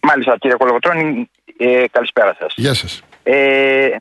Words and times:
Μάλιστα, 0.00 0.36
κύριε 0.38 0.56
Κολογοτρόνη, 0.56 1.30
ε, 1.58 1.84
καλησπέρα 1.90 2.36
σας. 2.38 2.54
Γεια 2.56 2.74
σας. 2.74 3.02
Ε, 3.22 3.96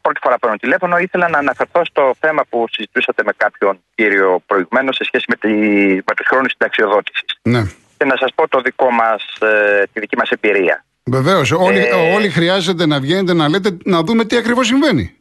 πρώτη 0.00 0.20
φορά 0.22 0.38
παίρνω 0.38 0.56
τηλέφωνο. 0.56 0.98
Ήθελα 0.98 1.28
να 1.28 1.38
αναφερθώ 1.38 1.84
στο 1.84 2.14
θέμα 2.20 2.42
που 2.48 2.66
συζητούσατε 2.70 3.22
με 3.24 3.32
κάποιον 3.36 3.80
κύριο 3.94 4.42
προηγουμένως 4.46 4.96
σε 4.96 5.04
σχέση 5.04 5.24
με, 5.28 5.36
τη, 5.36 5.48
με 5.94 6.14
τους 6.16 6.26
χρόνους 6.26 6.50
συνταξιοδότησης. 6.50 7.24
Ναι. 7.42 7.62
Και 7.96 8.04
να 8.04 8.16
σας 8.16 8.30
πω 8.34 8.48
το 8.48 8.60
δικό 8.60 8.90
μας, 8.90 9.22
ε, 9.40 9.82
τη 9.92 10.00
δική 10.00 10.16
μας 10.16 10.30
εμπειρία. 10.30 10.84
Βεβαίως. 11.04 11.50
Όλοι, 11.50 11.78
ε, 11.78 12.14
όλοι 12.14 12.28
χρειάζεται 12.28 12.86
να 12.86 13.00
βγαίνετε 13.00 13.34
να 13.34 13.48
λέτε 13.48 13.76
να 13.84 14.02
δούμε 14.02 14.24
τι 14.24 14.36
ακριβώς 14.36 14.66
συμβαίνει. 14.66 15.16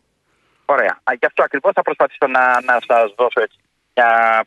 Ωραία. 0.66 1.00
Α, 1.04 1.14
γι' 1.20 1.26
αυτό 1.26 1.44
ακριβώς 1.44 1.72
θα 1.76 1.82
προσπαθήσω 1.82 2.28
να, 2.28 2.40
να 2.40 2.80
σας 2.88 3.14
δώσω 3.18 3.42
έτσι 3.42 3.58
μια, 3.96 4.44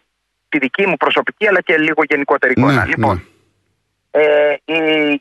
τη 0.48 0.58
δική 0.58 0.86
μου 0.86 0.96
προσωπική 0.96 1.46
αλλά 1.46 1.60
και 1.60 1.76
λίγο 1.76 2.02
γενικότερη 2.08 2.52
εικόνα. 2.56 2.72
Ναι, 2.72 2.84
λοιπόν, 2.86 3.16
ναι. 3.16 3.22
Ε, 4.10 4.54
η 4.64 4.74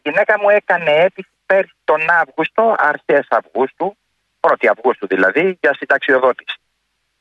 γυναίκα 0.03 0.39
μου 0.41 0.49
έκανε 0.49 0.91
αίτηση 0.91 1.29
πέρσι 1.45 1.73
τον 1.83 2.01
Αύγουστο, 2.09 2.75
αρχές 2.77 3.27
Αυγούστου, 3.29 3.97
1η 4.39 4.67
Αυγούστου 4.71 5.07
δηλαδή, 5.07 5.57
για 5.61 5.73
συνταξιοδότηση. 5.73 6.57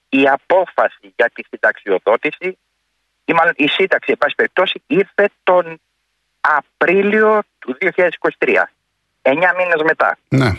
Η 0.09 0.29
απόφαση 0.29 1.13
για 1.17 1.31
τη 1.35 1.43
συνταξιοδότηση, 1.51 2.59
ή 3.25 3.33
μάλλον 3.33 3.53
η 3.57 3.69
σύνταξη, 3.69 4.11
εν 4.11 4.19
πάση 4.19 4.35
περιπτώσει, 4.35 4.83
ήρθε 4.87 5.29
τον 5.43 5.81
Απρίλιο 6.41 7.43
του 7.59 7.77
2023. 7.81 8.71
9 9.23 9.35
μήνες 9.59 9.83
μετά. 9.85 10.19
Ναι. 10.29 10.51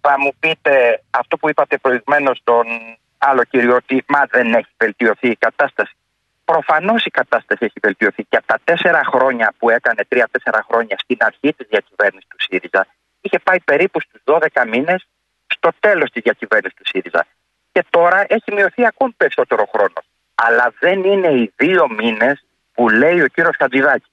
Θα 0.00 0.18
μου 0.18 0.32
πείτε 0.38 1.02
αυτό 1.10 1.36
που 1.36 1.48
είπατε 1.48 1.78
προηγουμένως 1.78 2.38
στον 2.38 2.66
άλλο 3.18 3.44
κύριο 3.44 3.74
ότι 3.74 4.04
μα 4.08 4.26
δεν 4.30 4.54
έχει 4.54 4.68
βελτιωθεί 4.78 5.28
η 5.28 5.36
κατάσταση. 5.36 5.95
Προφανώς 6.52 7.04
η 7.04 7.10
κατάσταση 7.10 7.64
έχει 7.64 7.78
βελτιωθεί 7.82 8.22
και 8.24 8.36
από 8.36 8.46
τα 8.46 8.58
τέσσερα 8.64 9.02
χρόνια 9.04 9.54
που 9.58 9.70
έκανε, 9.70 10.04
τρία-τέσσερα 10.08 10.64
χρόνια 10.68 10.96
στην 10.98 11.16
αρχή 11.20 11.54
της 11.54 11.66
διακυβέρνησης 11.68 12.28
του 12.28 12.36
ΣΥΡΙΖΑ, 12.46 12.86
είχε 13.20 13.38
πάει 13.38 13.60
περίπου 13.60 14.00
στους 14.00 14.20
12 14.24 14.66
μήνες 14.66 15.06
στο 15.46 15.70
τέλος 15.80 16.10
της 16.10 16.22
διακυβέρνησης 16.22 16.76
του 16.76 16.86
ΣΥΡΙΖΑ. 16.86 17.26
Και 17.72 17.84
τώρα 17.90 18.24
έχει 18.28 18.52
μειωθεί 18.52 18.86
ακόμη 18.86 19.12
περισσότερο 19.16 19.64
χρόνο. 19.72 20.00
Αλλά 20.34 20.74
δεν 20.78 21.04
είναι 21.04 21.28
οι 21.28 21.52
δύο 21.56 21.88
μήνες 21.88 22.44
που 22.74 22.88
λέει 22.88 23.20
ο 23.20 23.26
κύριος 23.26 23.56
Χατζηδάκης. 23.58 24.10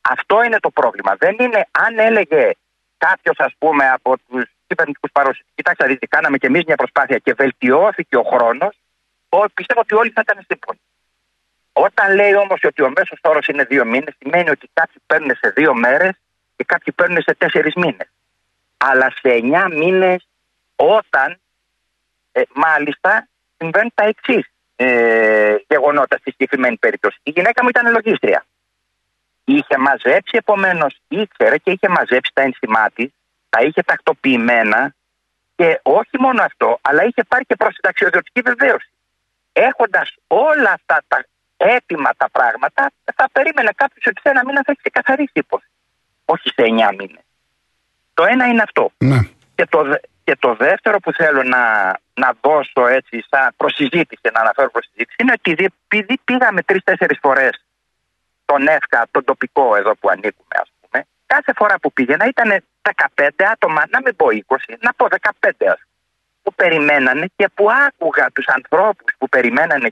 Αυτό 0.00 0.42
είναι 0.42 0.58
το 0.60 0.70
πρόβλημα. 0.70 1.16
Δεν 1.18 1.36
είναι 1.40 1.66
αν 1.70 1.98
έλεγε 1.98 2.50
κάποιος, 2.98 3.38
ας 3.38 3.52
πούμε, 3.58 3.90
από 3.90 4.18
τους 4.28 4.44
κυβερνητικούς 4.66 5.10
παρόσχου, 5.12 5.44
κοιτάξτε, 5.54 5.86
δείτε, 5.86 6.06
κάναμε 6.06 6.38
κι 6.38 6.46
εμείς 6.46 6.64
μια 6.64 6.76
προσπάθεια 6.76 7.18
και 7.18 7.34
βελτιώθηκε 7.34 8.16
ο 8.16 8.22
χρόνος, 8.22 8.74
πιστεύω 9.54 9.80
ότι 9.80 9.94
όλοι 9.94 10.10
θα 10.10 10.20
ήταν 10.24 10.44
σύμφωνοι. 10.48 10.80
Όταν 11.72 12.14
λέει 12.14 12.34
όμως 12.34 12.60
ότι 12.62 12.82
ο 12.82 12.92
μέσος 12.96 13.18
όρος 13.22 13.46
είναι 13.46 13.64
δύο 13.64 13.84
μήνες, 13.84 14.14
σημαίνει 14.18 14.50
ότι 14.50 14.70
κάποιοι 14.72 14.96
παίρνουν 15.06 15.36
σε 15.40 15.50
δύο 15.50 15.74
μέρες 15.74 16.12
και 16.56 16.64
κάποιοι 16.64 16.92
παίρνουν 16.92 17.22
σε 17.22 17.34
τέσσερις 17.34 17.74
μήνες. 17.74 18.10
Αλλά 18.76 19.10
σε 19.10 19.28
εννιά 19.28 19.68
μήνες, 19.68 20.28
όταν 20.76 21.40
ε, 22.32 22.42
μάλιστα 22.54 23.28
συμβαίνουν 23.56 23.92
τα 23.94 24.04
εξής 24.04 24.46
ε, 24.76 25.56
γεγονότα 25.68 26.16
στη 26.16 26.30
συγκεκριμένη 26.30 26.76
περίπτωση. 26.76 27.18
Η 27.22 27.30
γυναίκα 27.30 27.62
μου 27.62 27.68
ήταν 27.68 27.92
λογίστρια. 27.92 28.44
Είχε 29.44 29.78
μαζέψει, 29.78 30.36
επομένως 30.36 31.00
ήξερε 31.08 31.58
και 31.58 31.70
είχε 31.70 31.88
μαζέψει 31.88 32.30
τα 32.34 32.42
ένσημά 32.42 32.90
της, 32.94 33.10
τα 33.48 33.60
είχε 33.60 33.82
τακτοποιημένα 33.82 34.94
και 35.56 35.80
όχι 35.82 36.18
μόνο 36.18 36.42
αυτό, 36.42 36.78
αλλά 36.82 37.04
είχε 37.04 37.24
πάρει 37.28 37.44
και 37.44 37.56
προσυνταξιοδοτική 37.56 38.40
βεβαίωση. 38.40 38.90
Έχοντας 39.52 40.14
όλα 40.26 40.70
αυτά 40.70 41.02
τα 41.08 41.24
έτοιμα 41.64 42.10
τα 42.16 42.30
πράγματα, 42.30 42.92
θα 43.14 43.28
περίμενε 43.32 43.70
κάποιος 43.74 44.04
ότι 44.06 44.20
σε 44.20 44.28
ένα 44.28 44.42
μήνα 44.44 44.62
θα 44.64 44.72
έχεις 44.72 44.92
καθαρίσει 44.92 45.32
υπόθεση. 45.32 45.70
Όχι 46.24 46.48
σε 46.48 46.62
εννιά 46.62 46.90
μήνες. 46.98 47.24
Το 48.14 48.24
ένα 48.24 48.46
είναι 48.46 48.62
αυτό. 48.62 48.92
Ναι. 48.98 49.20
Και 49.54 49.66
το, 49.66 49.82
δε- 49.82 50.04
και 50.24 50.36
το 50.38 50.54
δεύτερο 50.54 50.98
που 50.98 51.12
θέλω 51.12 51.42
να, 51.42 51.62
να 52.14 52.32
δώσω 52.40 52.86
έτσι 52.86 53.24
σαν 53.30 53.54
προσυζήτηση, 53.56 54.28
να 54.32 54.40
αναφέρω 54.40 54.70
προσυζήτηση, 54.70 55.16
είναι 55.20 55.32
ότι 55.38 55.50
επειδή 55.88 56.18
πήγαμε 56.24 56.62
τρει-τέσσερι 56.62 57.14
φορές 57.20 57.64
τον 58.44 58.66
ΕΦΚΑ, 58.68 59.06
τον 59.10 59.24
τοπικό 59.24 59.76
εδώ 59.76 59.94
που 59.96 60.08
ανήκουμε, 60.08 60.54
ας 60.62 60.70
πούμε, 60.80 61.04
κάθε 61.26 61.52
φορά 61.56 61.78
που 61.78 61.92
πήγαινα 61.92 62.26
ήταν 62.26 62.64
15 63.16 63.28
άτομα, 63.52 63.82
να 63.90 64.00
μην 64.04 64.16
πω 64.16 64.26
20, 64.46 64.56
να 64.80 64.92
πω 64.94 65.06
15 65.10 65.18
ας 65.42 65.50
πούμε, 65.58 65.76
που 66.42 66.54
περιμένανε 66.54 67.26
και 67.36 67.48
που 67.54 67.66
άκουγα 67.86 68.30
τους 68.34 68.46
ανθρώπους 68.46 69.12
που 69.18 69.28
περιμένανε 69.28 69.90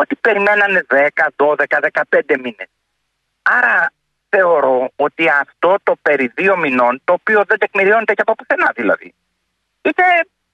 ότι 0.00 0.14
περιμένανε 0.16 0.86
10, 0.88 1.08
12, 1.36 1.54
15 1.80 2.36
μήνες. 2.36 2.68
Άρα 3.42 3.92
θεωρώ 4.28 4.90
ότι 4.96 5.24
αυτό 5.28 5.76
το 5.82 5.96
περί 6.02 6.26
δύο 6.34 6.56
μηνών, 6.56 7.00
το 7.04 7.12
οποίο 7.12 7.44
δεν 7.48 7.58
τεκμηριώνεται 7.58 8.14
και 8.14 8.20
από 8.26 8.34
πουθενά 8.34 8.72
δηλαδή, 8.74 9.14
είτε 9.82 10.02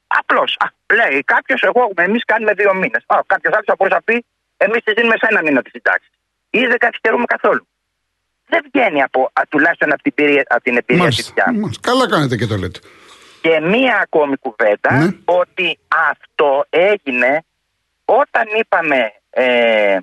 απλώς. 0.06 0.56
Λέει 0.94 1.22
κάποιος, 1.24 1.62
εγώ, 1.62 1.90
εμείς 1.94 2.24
κάνουμε 2.24 2.52
δύο 2.52 2.74
μήνες. 2.74 3.04
Κάποιος 3.26 3.52
άλλος 3.52 3.66
θα 3.66 3.74
μπορούσε 3.78 3.96
να 3.96 4.02
πει, 4.02 4.24
εμείς 4.56 4.82
τη 4.84 4.92
δίνουμε 4.92 5.14
σε 5.16 5.26
ένα 5.30 5.42
μήνα 5.42 5.62
τη 5.62 5.70
συντάξη. 5.70 6.08
Ή 6.50 6.66
δεν 6.66 6.78
καθυστερούμε 6.78 7.24
καθόλου. 7.24 7.66
Δεν 8.46 8.64
βγαίνει 8.72 9.02
από, 9.02 9.30
α, 9.32 9.42
τουλάχιστον 9.48 9.92
από 9.92 10.02
την, 10.02 10.12
εμπειρία- 10.16 10.44
από 10.48 10.62
την 10.62 10.76
εμπειρία 10.76 10.96
τη 10.96 11.00
Μάλιστα. 11.02 11.32
δικιά 11.34 11.52
μου. 11.52 11.60
Μάλιστα. 11.60 11.90
Καλά 11.90 12.08
κάνετε 12.08 12.36
και 12.36 12.46
το 12.46 12.56
λέτε. 12.56 12.80
Και 13.40 13.60
μία 13.60 13.96
ακόμη 14.02 14.36
κουβέντα 14.36 14.92
Ναι. 14.92 15.10
ότι 15.24 15.78
αυτό 16.10 16.64
έγινε 16.70 17.42
όταν 18.04 18.44
είπαμε, 18.58 19.12
ε, 19.34 19.98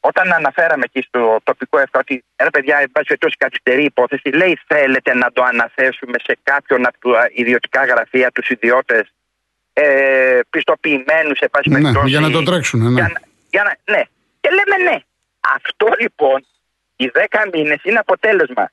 όταν 0.00 0.32
αναφέραμε 0.32 0.82
εκεί 0.92 1.06
στο 1.08 1.38
τοπικό 1.42 1.78
ΕΦΚΑ 1.78 1.98
ότι 1.98 2.24
ρε 2.42 2.50
παιδιά, 2.50 2.78
εν 2.78 2.90
πάση 2.92 3.06
περιπτώσει 3.06 3.36
καθυστερεί 3.38 3.80
η 3.82 3.84
υπόθεση, 3.84 4.28
λέει 4.28 4.58
θέλετε 4.66 5.14
να 5.14 5.32
το 5.32 5.42
αναθέσουμε 5.42 6.18
σε 6.24 6.38
κάποιον 6.42 6.86
από 6.86 7.12
τα 7.12 7.28
ιδιωτικά 7.32 7.84
γραφεία, 7.84 8.30
τους 8.30 8.48
ιδιώτες 8.48 9.12
ε, 9.72 10.40
πιστοποιημένους, 10.50 11.38
σε 11.38 11.48
πάση 11.48 11.68
Ναι, 11.68 11.74
περιπτώσει. 11.80 12.08
για 12.08 12.20
να 12.20 12.30
το 12.30 12.42
τρέξουν, 12.42 12.80
ναι. 12.80 12.88
Για 12.90 13.10
να, 13.12 13.20
για 13.50 13.62
να- 13.62 13.94
ναι. 13.96 14.02
Και 14.40 14.48
λέμε 14.50 14.90
ναι. 14.90 14.98
Αυτό 15.56 15.86
λοιπόν, 16.00 16.46
οι 16.96 17.10
10 17.30 17.48
μήνες 17.52 17.78
είναι 17.82 17.98
αποτέλεσμα 17.98 18.70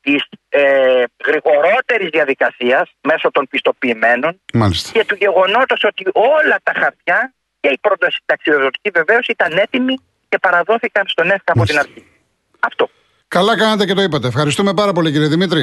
της 0.00 0.24
ε, 0.48 1.04
γρηγορότερης 1.26 2.08
διαδικασίας 2.10 2.92
μέσω 3.00 3.30
των 3.30 3.46
πιστοποιημένων 3.50 4.40
Μάλιστα. 4.52 4.92
και 4.92 5.04
του 5.04 5.14
γεγονότος 5.14 5.84
ότι 5.84 6.04
όλα 6.12 6.58
τα 6.62 6.72
χαρτιά 6.80 7.34
και 7.60 7.68
η 7.68 7.78
πρωτοσυνταξιοδοτική 7.80 8.90
βεβαίως 8.94 9.26
ήταν 9.26 9.58
έτοιμοι 9.58 9.94
και 10.28 10.38
παραδόθηκαν 10.38 11.04
στον 11.06 11.30
ΕΦΚΑ 11.30 11.52
από 11.52 11.64
την 11.64 11.74
Μάλιστα. 11.74 11.80
αρχή. 11.80 12.06
Αυτό. 12.60 12.90
Καλά 13.28 13.56
κάνατε 13.56 13.84
και 13.84 13.94
το 13.94 14.02
είπατε. 14.02 14.26
Ευχαριστούμε 14.26 14.74
πάρα 14.74 14.92
πολύ, 14.92 15.12
κύριε 15.12 15.28
Δημήτρη. 15.28 15.62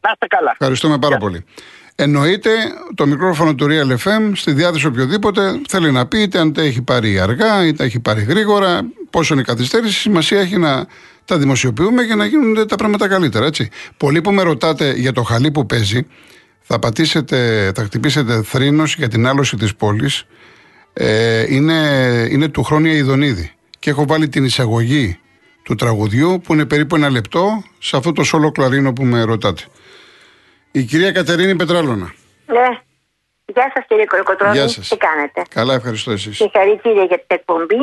Να 0.00 0.10
είστε 0.12 0.26
καλά. 0.26 0.50
Ευχαριστούμε 0.50 0.98
πάρα 0.98 1.16
πολύ. 1.16 1.44
Εννοείται 1.96 2.50
το 2.94 3.06
μικρόφωνο 3.06 3.54
του 3.54 3.66
Real 3.70 3.96
FM 4.04 4.30
στη 4.34 4.52
διάθεση 4.52 4.86
οποιοδήποτε 4.86 5.60
θέλει 5.68 5.92
να 5.92 6.06
πει 6.06 6.22
είτε 6.22 6.38
αν 6.38 6.52
τα 6.52 6.62
έχει 6.62 6.82
πάρει 6.82 7.20
αργά 7.20 7.66
είτε 7.66 7.84
έχει 7.84 8.00
πάρει 8.00 8.22
γρήγορα. 8.22 8.80
Πόσο 9.10 9.32
είναι 9.32 9.42
η 9.42 9.44
καθυστέρηση, 9.44 9.98
σημασία 9.98 10.40
έχει 10.40 10.58
να 10.58 10.86
τα 11.24 11.38
δημοσιοποιούμε 11.38 12.02
για 12.02 12.16
να 12.16 12.24
γίνονται 12.24 12.64
τα 12.64 12.76
πράγματα 12.76 13.08
καλύτερα. 13.08 13.46
Έτσι. 13.46 13.70
Πολλοί 13.96 14.20
που 14.20 14.32
με 14.32 14.42
ρωτάτε 14.42 14.92
για 14.92 15.12
το 15.12 15.22
χαλί 15.22 15.50
που 15.50 15.66
παίζει, 15.66 16.06
θα 16.60 16.78
πατήσετε, 16.78 17.70
θα 17.74 17.82
χτυπήσετε 17.84 18.42
θρήνος 18.42 18.94
για 18.96 19.08
την 19.08 19.26
άλωση 19.26 19.56
της 19.56 19.76
πόλης. 19.76 20.26
Ε, 20.96 21.54
είναι, 21.54 21.74
είναι 22.30 22.48
του 22.48 22.62
χρόνια 22.62 22.92
Ιδονίδη. 22.92 23.52
Και 23.78 23.90
έχω 23.90 24.06
βάλει 24.06 24.28
την 24.28 24.44
εισαγωγή 24.44 25.18
του 25.62 25.74
τραγουδιού 25.74 26.40
που 26.44 26.52
είναι 26.52 26.66
περίπου 26.66 26.94
ένα 26.94 27.10
λεπτό 27.10 27.62
σε 27.78 27.96
αυτό 27.96 28.12
το 28.12 28.22
σόλο 28.22 28.50
κλαρίνο 28.50 28.92
που 28.92 29.04
με 29.04 29.22
ρωτάτε. 29.22 29.62
Η 30.72 30.82
κυρία 30.82 31.12
Κατερίνη 31.12 31.56
Πετράλωνα. 31.56 32.14
Ναι. 32.46 32.68
Γεια 33.44 33.70
σας 33.74 33.84
κύριε 33.88 34.04
Κολοκοτρώνη. 34.04 34.52
Γεια 34.56 34.68
σας. 34.68 34.88
Τι 34.88 34.96
κάνετε; 34.96 35.42
Καλά, 35.48 35.74
ευχαριστώ 35.74 36.10
εσείς. 36.10 36.36
Συγχαρητήρια 36.36 37.04
για 37.04 37.16
την 37.16 37.26
εκπομπή. 37.26 37.76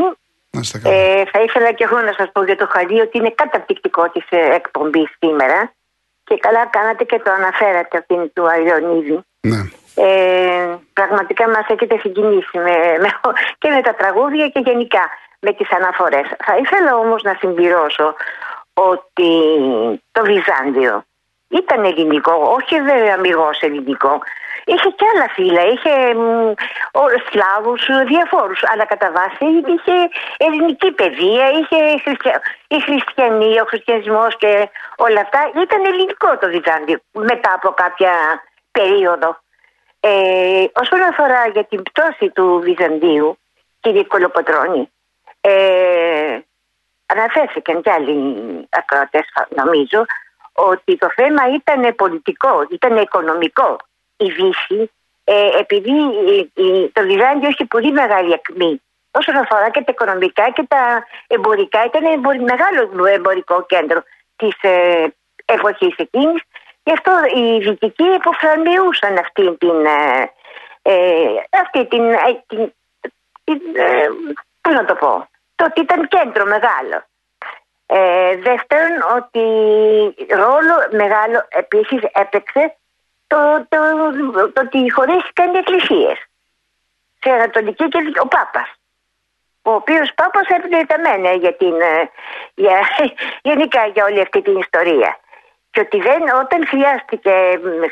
Να 0.52 0.60
είστε 0.60 0.80
καλά. 0.80 0.96
Ε, 0.96 1.26
θα 1.32 1.42
ήθελα 1.44 1.72
και 1.72 1.84
εγώ 1.84 2.00
να 2.02 2.14
σας 2.18 2.30
πω 2.32 2.44
για 2.44 2.56
το 2.56 2.68
χαλί 2.72 3.00
ότι 3.02 3.18
είναι 3.18 3.34
καταπληκτικό 3.36 4.10
της 4.10 4.26
εκπομπής 4.56 5.10
σήμερα. 5.20 5.74
Και 6.24 6.38
καλά 6.40 6.66
κάνατε 6.66 7.04
και 7.04 7.22
το 7.24 7.32
αναφέρατε 7.32 7.98
αυτήν 7.98 8.32
του 8.34 8.44
Αριονίδη. 8.50 9.20
ναι. 9.42 9.62
Ε, 9.96 10.76
πραγματικά 10.94 11.48
μας 11.50 11.66
έχετε 11.68 11.98
συγκινήσει 11.98 12.58
με, 12.58 12.98
με, 13.00 13.10
και 13.58 13.70
με 13.70 13.82
τα 13.82 13.94
τραγούδια 13.96 14.48
και 14.48 14.60
γενικά 14.60 15.10
με 15.40 15.54
τις 15.54 15.72
αναφορές. 15.72 16.28
Θα 16.46 16.58
ήθελα 16.58 16.96
όμως 16.96 17.22
να 17.24 17.36
συμπληρώσω 17.40 18.16
ότι 18.74 19.32
το 20.12 20.22
Βυζάντιο 20.24 21.04
ήταν 21.50 21.84
ελληνικό, 21.86 22.32
όχι 22.58 22.82
βέβαια 22.82 23.14
αμυγός 23.14 23.60
ελληνικό. 23.62 24.20
Είχε 24.66 24.90
και 24.90 25.06
άλλα 25.16 25.28
φύλλα, 25.30 25.62
είχε 25.68 26.14
μ, 26.14 26.48
ο- 26.92 27.20
Σλάβους, 27.30 27.86
διαφόρους, 28.08 28.62
αλλά 28.72 28.86
κατά 28.86 29.12
βάση 29.12 29.46
είχε 29.74 30.10
ελληνική 30.38 30.92
παιδεία, 30.92 31.50
είχε 31.50 31.98
χριστια... 32.04 32.42
η 32.68 32.80
χριστιανία, 32.82 33.62
ο 33.62 33.66
χριστιανισμός 33.66 34.38
και 34.38 34.70
όλα 34.98 35.22
αυτά. 35.22 35.52
Ήταν 35.62 35.86
ελληνικό 35.86 36.38
το 36.38 36.48
Βυζάντιο 36.48 36.98
μετά 37.12 37.54
από 37.54 37.70
κάποια 37.70 38.12
περίοδο. 38.72 39.38
Ε, 40.04 40.66
όσον 40.74 41.02
αφορά 41.02 41.48
για 41.48 41.64
την 41.64 41.82
πτώση 41.84 42.30
του 42.30 42.60
Βυζαντίου, 42.64 43.38
κύριε 43.80 44.04
Κολοποτρώνη, 44.04 44.92
ε, 45.42 46.40
αναφέρθηκαν 47.06 47.82
κι 47.82 47.90
άλλοι 47.90 48.36
ακροατές 48.70 49.26
νομίζω 49.50 50.06
ότι 50.54 50.98
το 50.98 51.08
θέμα 51.16 51.42
ήταν 51.54 51.96
πολιτικό, 51.96 52.68
ήταν 52.72 52.98
οικονομικό. 52.98 53.78
Η 54.18 54.26
Δύση, 54.26 54.92
ε, 55.24 55.50
επειδή 55.60 55.98
ε, 56.28 56.62
ε, 56.64 56.88
το 56.94 57.02
Βυζάντιο 57.02 57.48
έχει 57.48 57.66
πολύ 57.66 57.92
μεγάλη 57.92 58.34
ακμή 58.34 58.82
όσον 59.12 59.36
αφορά 59.36 59.70
και 59.70 59.82
τα 59.82 59.92
οικονομικά 59.92 60.52
και 60.52 60.66
τα 60.68 61.04
εμπορικά, 61.28 61.86
ήταν 61.86 62.04
εμπορι- 62.04 62.42
μεγάλο 62.42 63.06
εμπορικό 63.06 63.66
κέντρο 63.66 64.04
της 64.36 64.56
ε, 64.62 65.06
εποχής 65.46 65.96
εκείνης 65.98 66.42
Γι' 66.84 66.92
αυτό 66.92 67.12
οι 67.36 67.60
δυτικοί 67.60 68.04
υποφρονιούσαν 68.04 69.18
αυτή 69.18 69.58
την, 69.58 69.86
ε, 69.86 70.32
ε, 70.82 71.28
αυτή 71.62 71.88
την, 71.88 72.12
ε, 72.12 72.44
την, 72.48 72.74
την 73.44 73.62
ε, 73.76 74.08
πώς 74.62 74.74
να 74.74 74.86
το 74.86 74.96
πω, 74.96 75.30
το 75.56 75.66
ότι 75.66 75.82
ήταν 75.82 76.08
κέντρο 76.08 76.46
μεγάλο. 76.46 77.04
Ε, 77.86 78.38
δεύτερον, 78.38 79.02
ότι 79.16 79.44
ρόλο 80.36 80.76
μεγάλο 80.92 81.46
επίσης 81.50 82.02
έπαιξε 82.14 82.76
το, 83.28 83.66
το, 83.70 83.78
το, 84.54 84.62
ότι 84.62 84.92
χωρίστηκαν 84.92 85.54
οι 85.54 85.58
εκκλησίες. 85.58 86.18
Σε 87.20 87.30
Ανατολική 87.30 87.88
και 87.88 88.00
Δυτική- 88.00 88.20
ο 88.20 88.28
Πάπας. 88.28 88.74
Ο 89.62 89.72
οποίος 89.72 90.14
Πάπας 90.16 90.48
έπαιρνε 90.48 90.86
τα 90.86 91.00
μένα 91.00 91.32
για 91.34 91.54
την, 91.54 91.82
ε, 91.82 92.10
για, 92.54 92.80
γενικά 93.50 93.86
για 93.86 94.06
όλη 94.06 94.22
αυτή 94.22 94.42
την 94.42 94.58
ιστορία. 94.58 95.20
Και 95.72 95.80
ότι 95.80 95.98
δεν, 96.02 96.22
όταν 96.44 96.68
χρειάστηκε 96.68 97.32
μ, 97.64 97.84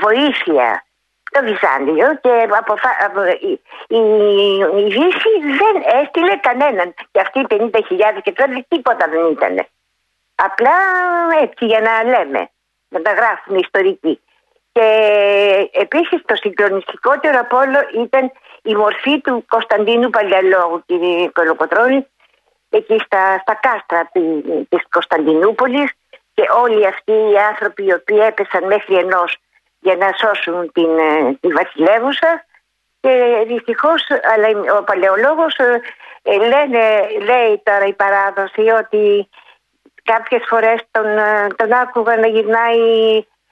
βοήθεια 0.00 0.84
το 1.30 1.40
Βυζάντιο 1.42 2.18
και 2.22 2.48
αποφα... 2.58 2.90
απο- 3.06 3.38
η, 3.40 3.60
η, 3.88 4.00
η 4.80 4.84
Δύση 4.84 5.32
δεν 5.60 6.02
έστειλε 6.02 6.36
κανέναν. 6.36 6.94
Και 7.10 7.20
αυτοί 7.20 7.38
οι 7.40 7.46
50.000 7.50 8.18
και 8.22 8.32
τώρα 8.32 8.64
τίποτα 8.68 9.06
δεν 9.08 9.30
ήταν. 9.30 9.66
Απλά 10.34 10.76
έτσι 11.42 11.64
για 11.66 11.80
να 11.80 12.04
λέμε, 12.10 12.48
να 12.88 13.02
τα 13.02 13.12
γράφουμε 13.12 13.58
ιστορικοί. 13.58 14.20
Και 14.72 14.88
επίσης 15.72 16.22
το 16.24 16.34
συγκλονιστικότερο 16.34 17.38
από 17.40 17.56
όλο 17.56 17.78
ήταν 18.04 18.32
η 18.62 18.74
μορφή 18.74 19.20
του 19.20 19.44
Κωνσταντίνου 19.48 20.10
Παλιαλόγου, 20.10 20.82
κύριε 20.86 21.28
Κολοκοτρώνη, 21.28 22.06
εκεί 22.70 22.98
στα, 23.04 23.38
στα 23.42 23.54
κάστρα 23.54 24.10
τη- 24.12 24.64
της 24.68 24.82
Κωνσταντινούπολης 24.90 25.90
και 26.36 26.44
όλοι 26.64 26.86
αυτοί 26.86 27.12
οι 27.12 27.38
άνθρωποι 27.50 27.82
οι 27.84 27.92
οποίοι 27.92 28.20
έπεσαν 28.30 28.64
μέχρι 28.66 28.94
ενός 28.94 29.36
για 29.80 29.96
να 29.96 30.08
σώσουν 30.20 30.72
την, 30.72 30.90
ε, 30.98 31.36
τη 31.40 31.48
βασιλεύουσα 31.48 32.44
και 33.00 33.44
δυστυχώς 33.46 34.00
αλλά 34.32 34.48
ο 34.78 34.82
παλαιολόγος 34.82 35.54
ε, 35.56 35.80
ε, 36.22 36.36
λένε, 36.36 36.82
λέει 37.28 37.62
τώρα 37.62 37.86
η 37.86 37.92
παράδοση 37.92 38.60
ότι 38.82 39.28
κάποιες 40.02 40.42
φορές 40.48 40.78
τον, 40.90 41.06
ε, 41.18 41.46
τον 41.56 41.72
άκουγα 41.72 42.16
να 42.16 42.26
γυρνάει 42.26 42.80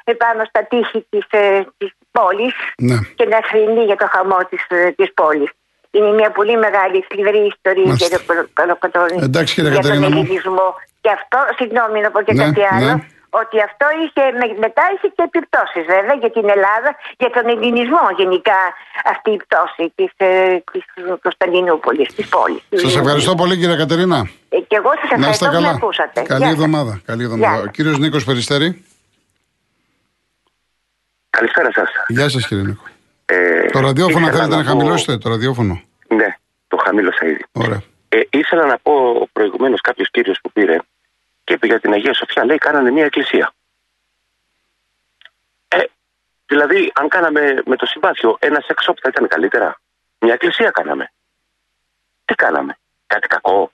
επάνω 0.04 0.44
στα 0.44 0.64
τείχη 0.64 1.06
της, 1.10 1.26
ε, 1.30 1.66
της 1.76 1.92
πόλης 2.10 2.54
ναι. 2.76 2.96
και 3.14 3.25
να 3.25 3.40
θρυνεί 3.48 3.84
για 3.84 3.96
το 3.96 4.06
χαμό 4.10 4.38
της, 4.50 4.64
ε, 4.69 4.90
της 4.90 5.14
πόλης. 5.14 5.50
Είναι 5.96 6.11
μια 6.20 6.31
πολύ 6.38 6.55
μεγάλη 6.64 6.99
θλιβερή 7.08 7.43
ιστορία 7.55 7.87
Μάλιστα. 7.87 8.02
κύριε 8.05 8.20
Κολο- 8.29 8.49
Κολοκοτρώνη 8.58 9.17
Εντάξει, 9.29 9.50
κύριε 9.55 9.70
για 9.70 9.81
τον 9.81 9.91
Κατερίνα 9.91 10.08
μου. 10.14 10.20
ελληνισμό. 10.23 10.69
Και 11.05 11.11
αυτό, 11.19 11.38
συγγνώμη 11.58 11.99
να 12.05 12.11
πω 12.14 12.19
και 12.26 12.32
Ναι, 12.35 12.44
κάτι 12.44 12.62
άλλο, 12.75 12.87
ναι. 12.94 12.96
ότι 13.41 13.56
αυτό 13.69 13.87
είχε, 14.02 14.23
με- 14.41 14.56
μετά 14.67 14.82
είχε 14.94 15.08
και 15.17 15.23
επιπτώσεις 15.31 15.85
βέβαια 15.94 16.17
για 16.23 16.31
την 16.37 16.46
Ελλάδα, 16.56 16.91
για 17.20 17.31
τον 17.37 17.44
ελληνισμό 17.52 18.05
γενικά 18.20 18.58
αυτή 19.14 19.31
η 19.37 19.38
πτώση 19.44 19.85
της, 19.99 20.11
ε, 20.17 20.29
της 20.73 20.85
Κωνσταντινούπολης, 21.25 22.08
της 22.17 22.26
πόλης. 22.35 22.62
Σας 22.85 22.97
ευχαριστώ 23.02 23.32
πολύ, 23.40 23.55
κύριε 23.61 23.76
Κατερίνα. 23.82 24.19
Ε, 24.56 24.58
και 24.69 24.76
εγώ 24.81 24.90
σας 25.00 25.11
Να 25.11 25.29
είστε 25.31 25.44
ευχαριστώ 25.44 25.47
που 25.47 25.52
με 25.55 25.58
καλά. 25.61 25.70
ακούσατε. 25.81 26.19
Καλή 26.32 26.40
Γεια 26.43 26.50
σας. 26.52 26.56
εβδομάδα. 26.58 26.93
Καλή 27.11 27.23
εβδομάδα. 27.26 27.49
Γεια 27.52 27.61
Ο 27.61 27.64
σας. 27.64 27.75
κύριος 27.76 27.97
Νίκος 28.02 28.25
Περιστέρη. 28.29 28.69
Καλησπέρα 31.37 31.70
σας. 31.73 31.88
Γεια 32.08 32.29
σας, 32.29 32.47
κύριε 32.49 32.64
Νίκο. 32.64 32.82
Ε, 33.26 33.67
Το 33.71 33.81
ραδιόφωνο 33.81 34.26
ήθελα 34.26 34.32
θέλετε 34.43 34.56
να 34.56 34.62
πω- 34.62 34.69
χαμηλώσετε, 34.71 35.19
το 35.19 35.29
ραδιόφωνο. 35.29 35.82
Ναι, 36.09 36.37
το 36.69 36.76
χαμήλωσα 36.76 37.26
ήδη. 37.26 37.44
Ωραία. 37.53 37.83
Ε, 38.09 38.21
ήθελα 38.31 38.66
να 38.66 38.78
πω 38.78 39.28
προηγουμένως 39.33 39.81
κάποιος 39.81 40.11
κύριος 40.11 40.38
που 40.43 40.52
πήρε 40.52 40.76
και 41.45 41.52
είπε 41.52 41.66
για 41.66 41.81
την 41.81 41.93
Αγία 41.93 42.14
Σοφιά, 42.14 42.45
λέει 42.45 42.59
κάνανε 42.59 42.90
μια 42.90 43.04
εκκλησία. 43.04 43.52
Ε, 45.69 45.78
δηλαδή, 46.47 46.93
αν 46.95 47.09
κάναμε 47.09 47.62
με 47.66 47.76
το 47.76 47.87
συμπάθειο 47.87 48.37
ένας 48.38 48.64
σεξ 48.64 48.87
shop 48.88 48.95
θα 49.02 49.09
ήταν 49.09 49.28
καλύτερα. 49.28 49.81
Μια 50.19 50.33
εκκλησία 50.33 50.71
κάναμε. 50.71 51.12
Τι 52.25 52.35
κάναμε, 52.35 52.78
κάτι 53.07 53.26
κακό; 53.28 53.71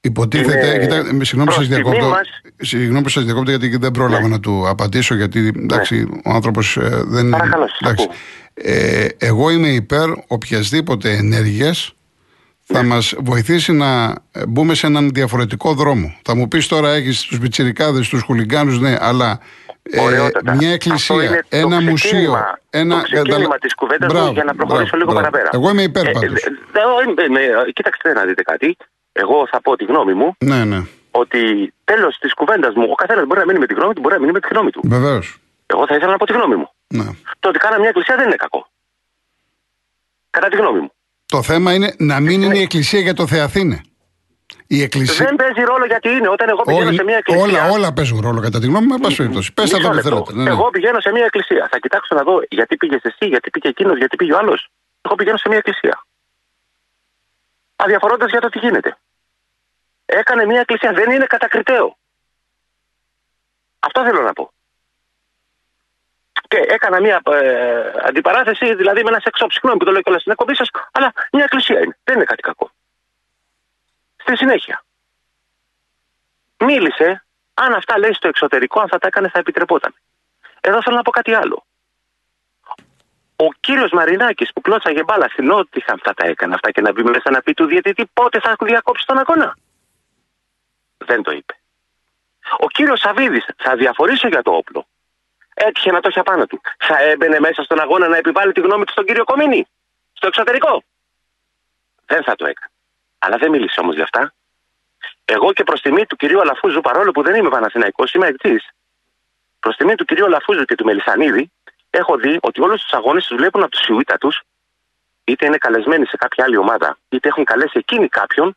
Υποτίθεται. 0.00 0.66
Είναι 0.74 0.78
Κοιτά, 0.78 0.96
ε, 0.96 1.00
συγγνώμη 1.24 1.24
που 1.24 1.34
σα 1.34 1.42
προς 1.44 1.56
τιμή 1.68 1.74
διακόπτω. 1.82 2.08
μας. 2.08 2.28
Συγγνώμη 2.56 3.02
που 3.02 3.08
σα 3.08 3.20
διακόπτω 3.20 3.50
γιατί 3.50 3.76
δεν 3.76 3.90
πρόλαβα 3.90 4.28
να 4.28 4.40
του 4.40 4.68
απαντήσω. 4.68 5.14
Γιατί 5.14 5.52
εντάξει, 5.56 6.08
ο 6.24 6.30
άνθρωπο 6.30 6.60
δεν. 7.06 7.30
Παρακαλώ, 7.30 7.68
σας 7.68 7.78
εντάξει. 7.80 8.04
ακούω. 8.04 8.16
Ε, 8.54 9.06
εγώ 9.18 9.50
είμαι 9.50 9.68
υπέρ 9.68 10.08
οποιασδήποτε 10.26 11.10
ενέργεια 11.12 11.74
θα 12.62 12.82
μα 12.82 12.98
βοηθήσει 13.18 13.72
να 13.72 14.14
ε, 14.32 14.46
μπούμε 14.46 14.74
σε 14.74 14.86
έναν 14.86 15.10
διαφορετικό 15.14 15.74
δρόμο. 15.74 16.16
Θα 16.22 16.34
μου 16.36 16.48
πει 16.48 16.58
τώρα 16.58 16.90
έχει 16.92 17.28
του 17.28 17.38
πιτσιρικάδε, 17.38 18.00
του 18.10 18.18
χουλιγκάνου, 18.24 18.78
ναι, 18.80 18.96
αλλά 19.00 19.40
ε, 19.82 20.00
Ωραιότατα. 20.00 20.54
μια 20.54 20.68
Αυτό 20.68 20.72
εκκλησία, 20.74 21.14
είναι 21.24 21.40
το 21.48 21.56
ένα 21.56 21.80
μουσείο, 21.80 21.94
ξεκίνημα- 22.10 22.58
ένα. 22.70 22.94
Το 22.96 23.02
ξεκίνημα 23.02 23.36
καταλα- 23.36 23.58
τη 23.58 23.74
κουβέντα 23.74 24.06
Μπράβο, 24.06 24.26
μου 24.26 24.32
για 24.32 24.44
να 24.44 24.54
προχωρήσω 24.54 24.96
μπράβο, 24.96 24.96
λίγο 24.96 25.12
μπράβο. 25.20 25.30
παραπέρα. 25.30 25.50
Εγώ 25.52 25.70
είμαι 25.70 25.82
υπέρ 25.82 26.06
Ε, 26.06 26.10
πάντως. 26.10 26.42
ε, 26.42 26.48
ε, 27.20 27.24
ε, 27.24 27.28
ναι, 27.28 27.40
Κοίταξτε 27.72 28.12
να 28.12 28.24
δείτε 28.24 28.42
κάτι. 28.42 28.76
Εγώ 29.12 29.46
θα 29.50 29.60
πω 29.60 29.76
τη 29.76 29.84
γνώμη 29.84 30.14
μου 30.14 30.36
Ναι, 30.38 30.64
ναι. 30.64 30.80
ότι 31.10 31.72
τέλος 31.84 32.18
της 32.18 32.34
κουβέντας 32.34 32.74
μου, 32.74 32.86
ο 32.90 32.94
καθένας 32.94 33.24
μπορεί 33.26 33.40
να 33.40 33.46
μείνει 33.46 33.58
με 33.58 33.66
τη 33.66 33.74
γνώμη 33.74 33.92
του, 33.94 34.00
μπορεί 34.00 34.14
να 34.14 34.20
μείνει 34.20 34.32
με 34.32 34.40
τη 34.40 34.48
γνώμη 34.50 34.70
του. 34.70 34.80
Βεβαίως. 34.84 35.36
Εγώ 35.66 35.86
θα 35.86 35.94
ήθελα 35.94 36.10
να 36.10 36.16
πω 36.16 36.26
τη 36.26 36.32
γνώμη 36.32 36.54
μου. 36.56 36.68
Ναι. 36.88 37.04
Το 37.40 37.48
ότι 37.48 37.58
κάναμε 37.58 37.80
μια 37.80 37.88
εκκλησία 37.88 38.16
δεν 38.16 38.26
είναι 38.26 38.36
κακό. 38.36 38.68
Κατά 40.30 40.48
τη 40.48 40.56
γνώμη 40.56 40.80
μου. 40.80 40.92
Το 41.26 41.42
θέμα 41.42 41.72
είναι 41.74 41.94
να 41.98 42.20
μην 42.20 42.42
είναι 42.42 42.58
η 42.58 42.62
εκκλησία 42.62 43.00
για 43.00 43.14
το 43.14 43.26
Θεαθήνε. 43.26 43.80
Η 44.66 44.82
εκκλησία. 44.82 45.26
Δεν 45.26 45.36
παίζει 45.36 45.60
ρόλο 45.60 45.84
γιατί 45.86 46.08
είναι. 46.08 46.28
Όταν 46.28 46.48
εγώ 46.48 46.62
πηγαίνω 46.62 46.86
Όλοι- 46.86 46.96
σε 46.96 47.04
μια 47.04 47.16
εκκλησία. 47.16 47.42
όλα, 47.44 47.68
όλα 47.70 47.92
παίζουν 47.92 48.20
ρόλο 48.20 48.40
κατά 48.40 48.58
τη 48.60 48.66
γνώμη 48.66 48.86
μου, 48.86 48.94
εν 48.94 49.00
πάση 49.00 49.16
περιπτώσει. 49.16 49.52
Πες 49.52 49.64
Μισό 49.64 49.76
αυτό 49.76 49.88
που 49.88 49.94
λεπτό. 49.94 50.08
θέλετε. 50.10 50.32
Ναι, 50.34 50.42
ναι. 50.42 50.50
Εγώ 50.50 50.70
πηγαίνω 50.70 51.00
σε 51.00 51.10
μια 51.10 51.24
εκκλησία. 51.24 51.68
Θα 51.70 51.78
κοιτάξω 51.78 52.14
να 52.14 52.22
δω 52.22 52.40
γιατί 52.48 52.76
πήγες 52.76 53.00
εσύ, 53.02 53.26
γιατί 53.26 53.50
πήγε 53.50 53.68
εκείνος, 53.68 53.96
γιατί 53.98 54.16
πήγε 54.16 54.32
ο 54.32 54.38
άλλος. 54.38 54.68
Εγώ 55.00 55.14
πηγαίνω 55.14 55.36
σε 55.36 55.48
μια 55.48 55.58
εκκλησία. 55.58 56.02
Αδιαφορώντας 57.80 58.30
για 58.30 58.40
το 58.40 58.48
τι 58.48 58.58
γίνεται. 58.58 58.98
Έκανε 60.06 60.44
μια 60.44 60.60
εκκλησία. 60.60 60.92
Δεν 60.92 61.10
είναι 61.10 61.26
κατακριτέο. 61.26 61.96
Αυτό 63.78 64.04
θέλω 64.04 64.22
να 64.22 64.32
πω. 64.32 64.52
Και 66.48 66.56
έκανα 66.56 67.00
μια 67.00 67.20
ε, 67.30 67.92
αντιπαράθεση, 68.02 68.74
δηλαδή 68.74 69.02
με 69.02 69.08
ένα 69.08 69.20
σεξ 69.20 69.40
shop. 69.42 69.46
Συγγνώμη 69.50 69.78
που 69.78 69.84
το 69.84 69.90
λέω 69.90 70.02
κιόλας 70.02 70.20
στην 70.20 70.32
εκπομπή 70.32 70.54
σας, 70.54 70.68
αλλά 70.92 71.12
μια 71.32 71.44
εκκλησία 71.44 71.80
είναι. 71.80 71.98
Δεν 72.04 72.14
είναι 72.14 72.24
κάτι 72.24 72.42
κακό. 72.42 72.70
Στη 74.16 74.36
συνέχεια. 74.36 74.84
Μίλησε 76.58 77.24
αν 77.54 77.72
αυτά 77.74 77.98
λέει 77.98 78.12
στο 78.12 78.28
εξωτερικό, 78.28 78.80
αν 78.80 78.88
θα 78.88 78.98
τα 78.98 79.06
έκανε, 79.06 79.28
θα 79.28 79.38
επιτρεπόταν. 79.38 79.94
Εδώ 80.60 80.82
θέλω 80.82 80.96
να 80.96 81.02
πω 81.02 81.10
κάτι 81.10 81.34
άλλο. 81.34 81.64
Ο 83.40 83.52
κύριος 83.60 83.90
Μαρινάκης 83.90 84.52
που 84.52 84.60
κλώτσαγε 84.60 85.02
μπάλα 85.02 85.28
στην 85.28 85.46
Νότιχα 85.46 85.92
αυτά 85.92 86.14
τα 86.14 86.26
έκανε 86.26 86.54
αυτά 86.54 86.70
και 86.70 86.80
να 86.80 86.92
μπει 86.92 87.02
μέσα 87.02 87.30
να 87.30 87.42
πει 87.42 87.54
του 87.54 87.66
διαιτητή 87.66 88.06
πότε 88.12 88.40
θα 88.40 88.56
διακόψει 88.60 89.06
τον 89.06 89.18
αγώνα; 89.18 89.56
Δεν 90.96 91.22
το 91.22 91.30
είπε. 91.30 91.58
Ο 92.58 92.68
κύριος 92.68 93.00
Σαββίδης, 93.00 93.46
θα 93.56 93.76
διαφορήσω 93.76 94.28
για 94.28 94.42
το 94.42 94.50
όπλο. 94.50 94.86
Έτυχε 95.54 95.90
να 95.90 96.00
το 96.00 96.08
έχει 96.08 96.18
απάνω 96.18 96.46
του. 96.46 96.60
Θα 96.78 97.02
έμπαινε 97.02 97.40
μέσα 97.40 97.62
στον 97.62 97.80
αγώνα 97.80 98.08
να 98.08 98.16
επιβάλλει 98.16 98.52
τη 98.52 98.60
γνώμη 98.60 98.84
του 98.84 98.92
στον 98.92 99.04
κύριο 99.04 99.24
Κομίνη. 99.24 99.66
Στο 100.12 100.26
εξωτερικό. 100.26 100.84
Δεν 102.06 102.22
θα 102.22 102.34
το 102.34 102.46
έκανε. 102.46 102.72
Αλλά 103.18 103.36
δεν 103.36 103.50
μίλησε 103.50 103.80
όμως 103.80 103.94
γι' 103.94 104.02
αυτά. 104.02 104.32
Εγώ 105.24 105.52
και 105.52 105.64
προς 105.64 105.80
τιμή 105.80 106.06
του 106.06 106.16
κυρίου 106.16 106.40
Αλαφούζου, 106.40 106.80
παρόλο 106.80 107.10
που 107.10 107.22
δεν 107.22 107.34
είμαι 107.34 107.48
Παναθηναϊκός, 107.48 108.12
είμαι 108.12 108.26
εκτής. 108.26 108.68
Προς 109.60 109.76
τιμή 109.76 109.94
του 109.94 110.04
κυρίου 110.04 110.24
Αλαφούζου 110.24 110.64
και 110.64 110.74
του 110.74 110.84
Μελισανίδη, 110.84 111.52
έχω 111.90 112.16
δει 112.16 112.38
ότι 112.40 112.60
όλους 112.60 112.80
τους 112.82 112.92
αγώνες 112.92 113.26
τους 113.26 113.36
βλέπουν 113.36 113.62
από 113.62 113.70
του 113.70 113.92
Ιουίτα 113.92 114.18
τους, 114.18 114.42
είτε 115.24 115.46
είναι 115.46 115.56
καλεσμένοι 115.56 116.06
σε 116.06 116.16
κάποια 116.16 116.44
άλλη 116.44 116.56
ομάδα, 116.56 116.98
είτε 117.08 117.28
έχουν 117.28 117.44
καλέσει 117.44 117.78
εκείνοι 117.78 118.08
κάποιον, 118.08 118.56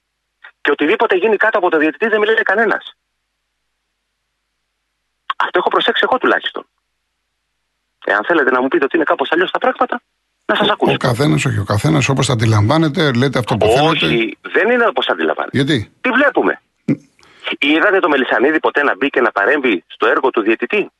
και 0.61 0.71
οτιδήποτε 0.71 1.15
γίνει 1.15 1.37
κάτω 1.37 1.57
από 1.57 1.69
το 1.69 1.77
διαιτητή 1.77 2.07
δεν 2.07 2.19
μιλάει 2.19 2.35
κανένας. 2.35 2.95
Αυτό 5.35 5.59
έχω 5.59 5.69
προσέξει 5.69 6.01
εγώ 6.07 6.17
τουλάχιστον. 6.17 6.65
Εάν 8.05 8.23
θέλετε 8.25 8.51
να 8.51 8.61
μου 8.61 8.67
πείτε 8.67 8.83
ότι 8.83 8.95
είναι 8.95 9.05
κάπως 9.05 9.31
αλλιώς 9.31 9.51
τα 9.51 9.59
πράγματα, 9.59 10.01
να 10.45 10.55
σας 10.55 10.69
ακούσω. 10.69 10.93
Ο 10.93 10.97
καθένας, 10.97 11.45
όχι. 11.45 11.59
Ο 11.59 11.63
καθένας 11.63 12.09
όπως 12.09 12.25
τα 12.27 12.33
αντιλαμβάνεται, 12.33 13.11
λέτε 13.13 13.39
αυτό 13.39 13.57
που 13.57 13.65
θέλετε. 13.65 14.05
Όχι, 14.05 14.37
δεν 14.41 14.69
είναι 14.69 14.85
όπως 14.87 15.09
αντιλαμβάνεται. 15.09 15.57
Γιατί; 15.57 15.91
Τι 16.01 16.09
βλέπουμε; 16.09 16.61
Είδατε 17.59 17.99
το 17.99 18.09
Μελισανίδη 18.09 18.59
ποτέ 18.59 18.83
να 18.83 18.95
μπει 18.95 19.09
και 19.09 19.21
να 19.21 19.31
παρέμβει 19.31 19.83
στο 19.87 20.07
έργο 20.07 20.29
του 20.29 20.41
διαιτητή; 20.41 20.91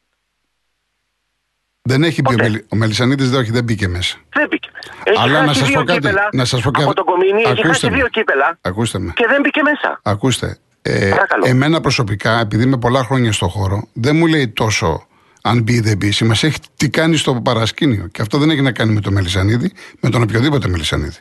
Δεν 1.82 2.04
έχει 2.04 2.22
μπει 2.22 2.34
ο, 2.34 2.38
Ποτέ. 2.38 2.50
Μελι... 2.50 2.66
ο 2.70 2.76
Μελισανίδης 2.76 3.30
δεν, 3.30 3.40
όχι, 3.40 3.52
δεν 3.52 3.64
μπήκε 3.64 3.88
μέσα. 3.88 4.18
Δεν 4.34 4.48
μπήκε 4.50 4.70
μέσα. 4.74 4.94
Έχει 5.04 5.22
Αλλά 5.22 5.40
να 5.42 5.48
χάσει 5.48 5.60
σας 5.60 5.68
δύο 5.68 5.80
πω 5.80 5.86
κάτι, 5.86 6.00
κύπελα 6.00 6.30
να 6.34 6.46
σας 6.46 6.62
πω 6.62 6.72
κάτι. 6.72 6.86
Από 6.86 6.94
τον 6.96 7.06
Κομίνη 7.06 7.42
έχει 7.42 7.50
Ακούστε 7.52 7.68
χάσει 7.68 7.90
με. 7.90 7.96
δύο 7.96 8.08
κύπελα 8.08 8.58
Ακούστε 8.62 9.00
με. 9.00 9.12
και 9.16 9.26
δεν 9.30 9.42
μπήκε 9.42 9.62
μέσα. 9.62 10.00
Ακούστε. 10.04 10.58
Ε, 10.82 11.10
Παρακαλώ. 11.10 11.44
εμένα 11.48 11.82
προσωπικά, 11.82 12.40
επειδή 12.40 12.64
είμαι 12.64 12.78
πολλά 12.78 13.04
χρόνια 13.04 13.32
στο 13.32 13.48
χώρο, 13.48 13.88
δεν 13.94 14.16
μου 14.16 14.28
λέει 14.28 14.48
τόσο 14.48 15.06
αν 15.42 15.62
μπει 15.62 15.74
ή 15.74 15.80
δεν 15.80 15.98
μπει. 15.98 16.12
Σημασία 16.12 16.50
έχει 16.50 16.60
τι 16.76 16.90
κάνει 16.90 17.16
στο 17.18 17.34
παρασκήνιο. 17.34 18.08
Και 18.12 18.22
αυτό 18.22 18.38
δεν 18.38 18.50
έχει 18.50 18.62
να 18.62 18.72
κάνει 18.72 18.94
με 18.94 19.00
τον 19.02 19.14
Μελισανίδη, 19.14 19.72
με 20.00 20.10
τον 20.10 20.22
οποιοδήποτε 20.22 20.68
Μελισανίδη. 20.68 21.18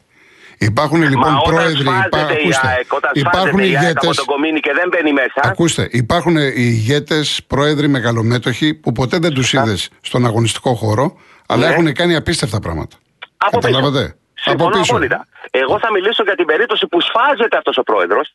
Υπάρχουν 0.63 1.03
λοιπόν 1.03 1.33
Μα 1.33 1.39
όταν 1.39 1.55
πρόεδροι. 1.55 1.81
σφάζεται 1.83 2.17
η 2.33 2.37
ακούστε, 2.41 2.67
ΑΕΚ, 2.69 2.93
όταν 2.93 3.11
υπάρχουν 3.15 3.41
σφάζεται 3.51 3.67
η 3.67 3.77
ΑΕΚ 3.77 3.83
ηγέτε. 3.83 4.07
από 4.07 4.17
τον 4.17 4.25
Κομίνη 4.25 4.61
και 4.61 4.73
δεν 4.75 4.89
μπαίνει 4.89 5.13
μέσα. 5.13 5.41
Ακούστε, 5.43 5.89
υπάρχουν 5.91 6.37
οι 6.37 6.53
ηγέτες, 6.55 7.41
πρόεδροι, 7.47 7.89
μεγαλομέτωχοι 7.89 8.75
που 8.75 8.93
ποτέ 8.93 9.19
δεν 9.19 9.35
τους 9.35 9.53
είδες 9.53 9.89
στον 10.01 10.27
αγωνιστικό 10.27 10.75
χώρο, 10.75 11.17
αλλά 11.47 11.67
Ναι. 11.69 11.73
έχουν 11.75 11.93
κάνει 11.95 12.17
απίστευτα 12.17 12.61
πράγματα. 12.61 12.97
Από 13.37 13.59
πίσω. 13.59 13.73
Καταλάβατε; 13.73 14.17
Συμφωνώ 14.35 14.69
Από 14.69 14.79
πίσω. 14.79 14.93
απόλυτα. 14.93 15.27
Εγώ 15.51 15.79
θα 15.79 15.93
μιλήσω 15.93 16.23
για 16.23 16.35
την 16.35 16.47
περίπτωση 16.47 16.87
που 16.87 16.99
σφάζεται 17.01 17.57
αυτός 17.57 17.77
ο 17.77 17.83
πρόεδρος 17.83 18.35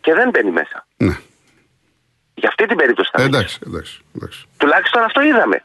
και 0.00 0.12
δεν 0.14 0.30
μπαίνει 0.30 0.50
μέσα. 0.50 0.86
Ναι. 0.96 1.16
Για 2.34 2.48
αυτή 2.48 2.66
την 2.66 2.76
περίπτωση 2.76 3.10
θα 3.12 3.22
Ε, 3.22 3.24
μιλήσω. 3.24 3.40
εντάξει, 3.40 3.58
εντάξει, 3.66 4.00
εντάξει. 4.16 4.44
Τουλάχιστον 4.56 5.02
αυτό 5.02 5.20
είδαμε. 5.22 5.64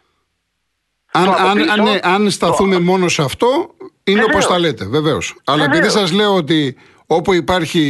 Αν, 1.13 1.25
Το 1.25 1.31
από 1.31 1.41
αν, 1.47 1.53
πίσω, 1.57 1.71
αν, 1.71 1.83
ναι, 1.83 1.99
αν 2.01 2.29
σταθούμε 2.31 2.75
το- 2.75 2.81
μόνο 2.81 3.07
σε 3.07 3.21
αυτό, 3.21 3.75
είναι 4.11 4.21
Βεβαίως. 4.21 4.43
όπως 4.45 4.55
τα 4.55 4.59
λέτε, 4.59 4.85
βεβαίως. 4.85 5.25
Αλλά 5.45 5.57
Βεβαίως. 5.63 5.77
επειδή 5.77 5.99
σας 5.99 6.11
λέω 6.11 6.35
ότι 6.35 6.77
όπου 7.07 7.33
υπάρχει 7.33 7.85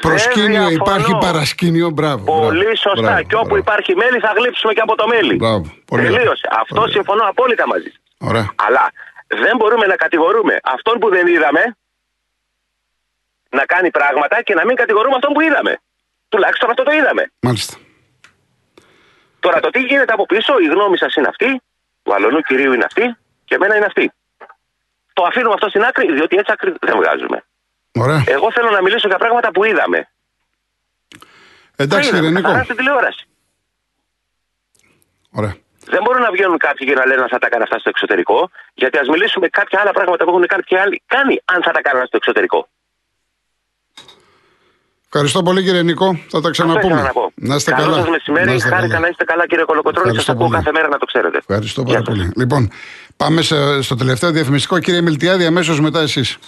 προσκήνιο, 0.00 0.46
διαφωνώ. 0.66 0.68
υπάρχει 0.84 1.12
παρασκήνιο, 1.20 1.90
μπράβο. 1.90 2.24
Πολύ 2.24 2.58
μπράβο, 2.58 2.76
σωστά. 2.76 3.00
μπράβο, 3.02 3.22
και 3.22 3.34
όπου 3.34 3.44
μπράβο. 3.44 3.56
υπάρχει 3.64 3.94
μέλι 3.94 4.18
θα 4.18 4.32
γλύψουμε 4.36 4.72
και 4.72 4.80
από 4.80 4.94
το 4.96 5.06
μέλι. 5.06 5.34
Μπράβο, 5.34 5.66
πολύ 5.90 6.02
ωραία. 6.06 6.16
Τελείωσε. 6.18 6.46
Αυτό 6.60 6.74
Πολύ 6.74 6.80
ωραία. 6.80 6.94
συμφωνώ 6.94 7.22
απόλυτα 7.32 7.64
μαζί 7.66 7.88
σας. 7.94 8.00
Ωραία. 8.30 8.46
Αλλά 8.66 8.84
δεν 9.26 9.56
μπορούμε 9.56 9.86
να 9.86 9.96
κατηγορούμε 9.96 10.54
αυτόν 10.74 10.98
που 10.98 11.08
δεν 11.08 11.26
είδαμε 11.26 11.62
να 13.50 13.64
κάνει 13.64 13.90
πράγματα 13.90 14.42
και 14.42 14.54
να 14.54 14.64
μην 14.64 14.76
κατηγορούμε 14.76 15.14
αυτόν 15.14 15.32
που 15.32 15.40
είδαμε. 15.40 15.72
Τουλάχιστον 16.28 16.70
αυτό 16.70 16.82
το 16.82 16.92
είδαμε. 16.92 17.22
Μάλιστα. 17.40 17.74
Τώρα 19.40 19.60
το 19.60 19.70
τι 19.70 19.80
γίνεται 19.80 20.12
από 20.12 20.26
πίσω, 20.26 20.52
η 20.58 20.66
γνώμη 20.66 20.96
σας 20.98 21.14
είναι 21.14 21.28
αυτή, 21.28 21.60
του 22.02 22.14
αλωνού 22.14 22.40
κυρίου 22.40 22.72
είναι 22.72 22.84
αυτή 22.84 23.16
και 23.44 23.54
εμένα 23.54 23.76
είναι 23.76 23.84
αυτή. 23.84 24.12
Το 25.18 25.22
αφήνουμε 25.30 25.54
αυτό 25.58 25.68
στην 25.68 25.82
άκρη, 25.88 26.12
διότι 26.16 26.36
έτσι 26.36 26.52
άκρη 26.54 26.70
δεν 26.88 26.96
βγάζουμε. 27.00 27.38
Ωραία. 28.04 28.20
Εγώ 28.26 28.52
θέλω 28.52 28.70
να 28.70 28.82
μιλήσω 28.82 29.08
για 29.08 29.18
πράγματα 29.18 29.48
που 29.54 29.64
είδαμε. 29.64 30.08
Εντάξει, 31.76 32.10
Τα 32.10 32.16
είδαμε, 32.16 32.16
κύριε 32.16 32.30
Νίκο. 32.30 32.42
καθαρά 32.46 32.64
στην 32.64 32.76
τηλεόραση. 32.76 33.22
Ωραία. 35.30 35.54
Δεν 35.94 36.00
μπορούν 36.04 36.22
να 36.22 36.30
βγαίνουν 36.30 36.56
κάποιοι 36.58 36.86
και 36.88 36.94
να 36.94 37.06
λένε 37.06 37.22
αν 37.22 37.28
θα 37.28 37.38
τα 37.38 37.48
κάνει 37.48 37.62
αυτά 37.62 37.78
στο 37.78 37.88
εξωτερικό, 37.88 38.50
γιατί 38.74 38.98
ας 38.98 39.08
μιλήσουμε 39.08 39.48
κάποια 39.48 39.80
άλλα 39.80 39.92
πράγματα 39.92 40.24
που 40.24 40.30
έχουν 40.30 40.46
κάνει 40.46 40.62
και 40.62 40.78
άλλοι 40.78 41.02
κάνει 41.06 41.34
αν 41.44 41.62
θα 41.62 41.70
τα 41.70 41.80
κάνουν 41.80 42.06
στο 42.06 42.16
εξωτερικό. 42.16 42.68
Ευχαριστώ 45.06 45.42
πολύ, 45.42 45.62
κύριε 45.62 45.82
Νίκο. 45.82 46.06
Θα 46.14 46.20
τα 46.30 46.36
Αυτό 46.38 46.50
ξαναπούμε. 46.50 46.86
ήθελα 46.94 47.02
να 47.02 47.12
πω. 47.12 47.32
Να 47.34 47.54
είστε 47.54 47.70
Καλό 47.70 47.82
καλά. 47.84 47.96
σας 47.96 48.08
μεσημέρι, 48.08 48.46
Να 48.46 48.52
είστε 48.52 48.68
χάρηκα 48.68 48.88
καλά. 48.88 49.00
να 49.00 49.08
είστε 49.08 49.24
καλά 49.24 49.46
κύριε 49.46 49.64
Κολοκοτρώνη, 49.64 50.08
Ευχαριστώ 50.08 50.32
σας 50.32 50.34
ακούω 50.40 50.46
πολύ. 50.50 50.58
κάθε 50.58 50.72
μέρα 50.76 50.88
να 50.88 50.98
το 50.98 51.06
ξέρετε. 51.06 51.36
Ευχαριστώ 51.38 51.82
Γεια 51.82 51.92
πάρα 51.92 52.04
σας. 52.04 52.14
πολύ. 52.14 52.32
Λοιπόν, 52.36 52.70
πάμε 53.16 53.42
σε- 53.42 53.82
στο 53.82 53.94
τελευταίο 53.94 54.30
διαφημιστικό. 54.30 54.78
Κύριε 54.78 55.00
Μιλτιάδη, 55.00 55.44
αμέσως 55.44 55.80
μετά 55.80 56.00
εσείς. 56.00 56.38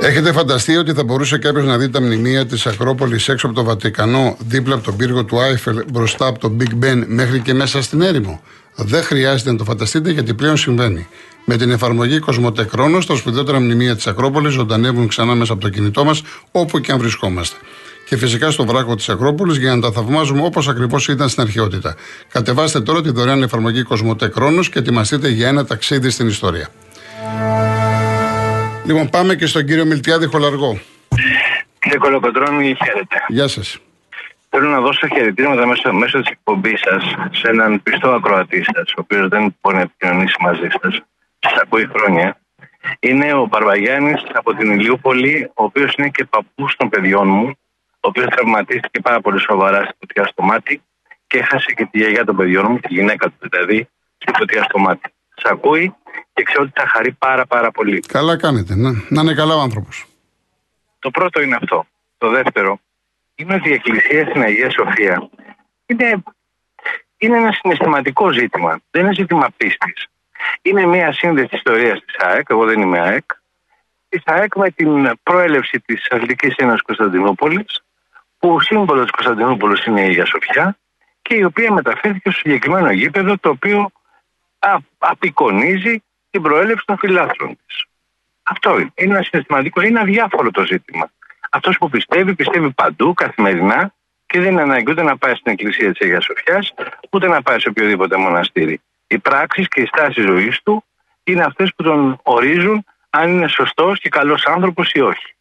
Έχετε 0.00 0.32
φανταστεί 0.32 0.76
ότι 0.76 0.92
θα 0.92 1.04
μπορούσε 1.04 1.38
κάποιος 1.38 1.64
να 1.64 1.78
δει 1.78 1.88
τα 1.88 2.00
μνημεία 2.00 2.46
της 2.46 2.66
Ακρόπολης 2.66 3.28
έξω 3.28 3.46
από 3.46 3.56
το 3.56 3.64
Βατικανό, 3.64 4.36
δίπλα 4.38 4.74
από 4.74 4.84
τον 4.84 4.96
πύργο 4.96 5.24
του 5.24 5.40
Άιφελ, 5.40 5.84
μπροστά 5.92 6.26
από 6.26 6.38
το 6.38 6.56
Big 6.60 6.84
Ben, 6.84 7.04
μέχρι 7.06 7.40
και 7.40 7.54
μέσα 7.54 7.82
στην 7.82 8.00
έρημο; 8.00 8.42
Δεν 8.76 9.02
χρειάζεται 9.02 9.50
να 9.50 9.56
το 9.56 9.64
φανταστείτε 9.64 10.10
γιατί 10.10 10.34
πλέον 10.34 10.56
συμβαίνει. 10.56 11.06
Με 11.44 11.56
την 11.56 11.70
εφαρμογή 11.70 12.18
Κοσμοτέ 12.18 12.64
Κρόνος, 12.64 13.06
τα 13.06 13.16
σπουδαιότερα 13.16 13.60
μνημεία 13.60 13.94
της 13.96 14.06
Ακρόπολης 14.06 14.52
ζωντανεύουν 14.52 15.08
ξανά 15.08 15.34
μέσα 15.34 15.52
από 15.52 15.62
το 15.62 15.68
κινητό 15.68 16.04
μας, 16.04 16.22
όπου 16.50 16.80
και 16.80 16.92
αν 16.92 16.98
βρισκόμαστε. 16.98 17.56
Και 18.08 18.16
φυσικά 18.16 18.50
στο 18.50 18.66
βράχο 18.66 18.94
της 18.94 19.08
Ακρόπολης 19.08 19.56
για 19.56 19.74
να 19.74 19.80
τα 19.80 19.92
θαυμάζουμε 19.92 20.42
όπως 20.42 20.68
ακριβώς 20.68 21.08
ήταν 21.08 21.28
στην 21.28 21.42
αρχαιότητα. 21.42 21.96
Κατεβάστε 22.28 22.80
τώρα 22.80 23.02
τη 23.02 23.10
δωρεάν 23.10 23.42
εφαρμογή 23.42 23.82
Κοσμοτέ 23.82 24.28
Κρόνος 24.28 24.68
και 24.68 24.78
ετοιμαστείτε 24.78 25.28
για 25.28 25.48
ένα 25.48 25.64
ταξίδι 25.66 26.10
στην 26.10 26.26
ιστορία. 26.26 26.68
Λοιπόν, 28.84 29.08
πάμε 29.08 29.34
και 29.34 29.46
στον 29.46 29.66
κύριο 29.66 29.84
Μιλτιάδη 29.84 30.26
Χολαργό. 30.26 30.80
Κύριε 31.78 31.98
Κολοκοτρώνη, 31.98 32.76
χαίρετε. 32.84 33.16
Γεια 33.28 33.48
σας. 33.48 33.78
Θέλω 34.48 34.68
να 34.68 34.80
δώσω 34.80 35.06
χαιρετήματα 35.06 35.66
μέσω, 35.66 35.92
μέσω 35.92 36.20
της 36.20 36.30
εκπομπής 36.30 36.80
σας 36.80 37.04
σε 37.30 37.48
έναν 37.48 37.82
πιστό 37.82 38.08
ακροατή 38.08 38.64
σας, 38.74 38.88
ο 38.90 39.00
οποίος 39.00 39.28
δεν 39.28 39.56
μπορεί 39.60 39.76
να 39.76 39.82
επικοινωνήσει 39.82 40.36
μαζί 40.40 40.68
σας. 40.82 41.00
Σας 41.38 41.52
ακούει 41.62 41.90
χρόνια. 41.96 42.38
Είναι 43.00 43.32
ο 43.32 43.48
Παρβαγιάννη 43.48 44.14
από 44.32 44.54
την 44.54 44.70
Ηλιούπολη, 44.72 45.50
ο 45.54 45.64
οποίος 45.64 45.94
είναι 45.94 46.08
και 46.08 46.24
παππούς 46.24 46.76
των 46.76 46.88
παιδιών 46.88 47.28
μου, 47.28 47.58
ο 48.00 48.08
οποίος 48.08 48.26
τραυματίστηκε 48.26 49.00
πάρα 49.00 49.20
πολύ 49.20 49.40
σοβαρά 49.40 49.84
στη 49.84 49.94
φωτιά 49.98 50.24
στο 50.24 50.42
μάτι 50.42 50.82
και 51.26 51.38
έχασε 51.38 51.72
και 51.76 51.88
τη 51.90 51.98
γιαγιά 51.98 52.24
των 52.24 52.36
παιδιών 52.36 52.66
μου, 52.68 52.78
τη 52.78 52.94
γυναίκα 52.94 53.28
του 53.28 53.48
δηλαδή, 53.50 53.88
στη 54.18 54.32
φωτιά 54.36 54.62
στο 54.62 54.78
μάτι. 54.78 55.12
Σα 55.34 55.48
ακούει 55.52 55.94
και 56.32 56.42
ξέρω 56.42 56.62
ότι 56.62 56.72
θα 56.74 56.88
χαρεί 56.88 57.12
πάρα 57.12 57.46
πάρα 57.46 57.70
πολύ. 57.70 58.00
Καλά 58.00 58.36
κάνετε. 58.36 58.74
Να, 58.74 58.90
να 59.08 59.20
είναι 59.20 59.34
καλά 59.34 59.54
ο 59.54 59.60
άνθρωπος. 59.60 60.06
Το 60.98 61.10
πρώτο 61.10 61.40
είναι 61.42 61.56
αυτό. 61.60 61.86
Το 62.18 62.30
δεύτερο 62.30 62.80
είναι 63.34 63.54
ότι 63.54 63.68
η 63.68 63.72
Εκκλησία 63.72 64.26
στην 64.28 64.42
Αγία 64.42 64.70
Σοφία 64.70 65.28
είναι, 65.86 66.22
είναι 67.16 67.36
ένα 67.36 67.52
συναισθηματικό 67.52 68.32
ζήτημα. 68.32 68.80
Δεν 68.90 69.04
είναι 69.04 69.14
ζήτημα 69.14 69.48
πίστης. 69.56 70.06
Είναι 70.62 70.86
μια 70.86 71.12
σύνδεση 71.12 71.56
ιστορίας 71.56 72.04
της 72.04 72.16
ΑΕΚ, 72.18 72.46
εγώ 72.48 72.64
δεν 72.64 72.80
είμαι 72.80 73.00
ΑΕΚ, 73.00 73.24
της 74.08 74.22
ΑΕΚ 74.24 74.56
με 74.56 74.70
την 74.70 75.18
προέλευση 75.22 75.80
της 75.80 76.10
Αθλητικής 76.10 76.54
Ένωσης 76.56 76.82
Κωνσταντινούπολης, 76.82 77.82
που 78.38 78.50
ο 78.50 78.60
σύμβολος 78.60 79.04
τη 79.04 79.10
Κωνσταντινούπολη 79.10 79.82
είναι 79.86 80.00
η 80.00 80.04
Αγία 80.04 80.24
Σοφιά 80.24 80.78
και 81.22 81.34
η 81.34 81.44
οποία 81.44 81.72
μεταφέρθηκε 81.72 82.30
στο 82.30 82.38
συγκεκριμένο 82.38 82.90
γήπεδο 82.90 83.38
το 83.38 83.48
οποίο 83.48 83.90
α, 84.58 84.76
απεικονίζει 84.98 86.02
την 86.30 86.42
προέλευση 86.42 86.84
των 86.86 86.98
φιλάθλων 86.98 87.58
της. 87.66 87.84
Αυτό 88.42 88.78
είναι. 88.78 88.92
Είναι 88.94 89.14
ένα 89.14 89.22
συναισθηματικό, 89.22 89.80
είναι 89.80 90.00
αδιάφορο 90.00 90.50
το 90.50 90.64
ζήτημα. 90.64 91.10
Αυτός 91.50 91.78
που 91.78 91.88
πιστεύει, 91.88 92.34
πιστεύει 92.34 92.70
παντού, 92.70 93.14
καθημερινά 93.14 93.92
και 94.26 94.40
δεν 94.40 94.52
είναι 94.52 94.62
ανάγκη 94.62 94.90
ούτε 94.90 95.02
να 95.02 95.16
πάει 95.16 95.34
στην 95.34 95.52
εκκλησία 95.52 95.92
της 95.92 96.00
Αγίας 96.00 96.24
Σοφιάς, 96.24 96.74
ούτε 97.10 97.28
να 97.28 97.42
πάει 97.42 97.60
σε 97.60 97.68
οποιοδήποτε 97.68 98.16
μοναστήρι. 98.16 98.80
Οι 99.06 99.18
πράξεις 99.18 99.68
και 99.68 99.80
η 99.80 99.86
στάση 99.86 100.20
ζωής 100.20 100.62
του 100.62 100.84
είναι 101.24 101.42
αυτές 101.42 101.72
που 101.76 101.82
τον 101.82 102.20
ορίζουν 102.22 102.84
αν 103.10 103.30
είναι 103.30 103.48
σωστός 103.48 104.00
και 104.00 104.08
καλός 104.08 104.46
άνθρωπος 104.46 104.90
ή 104.92 105.00
όχι. 105.00 105.34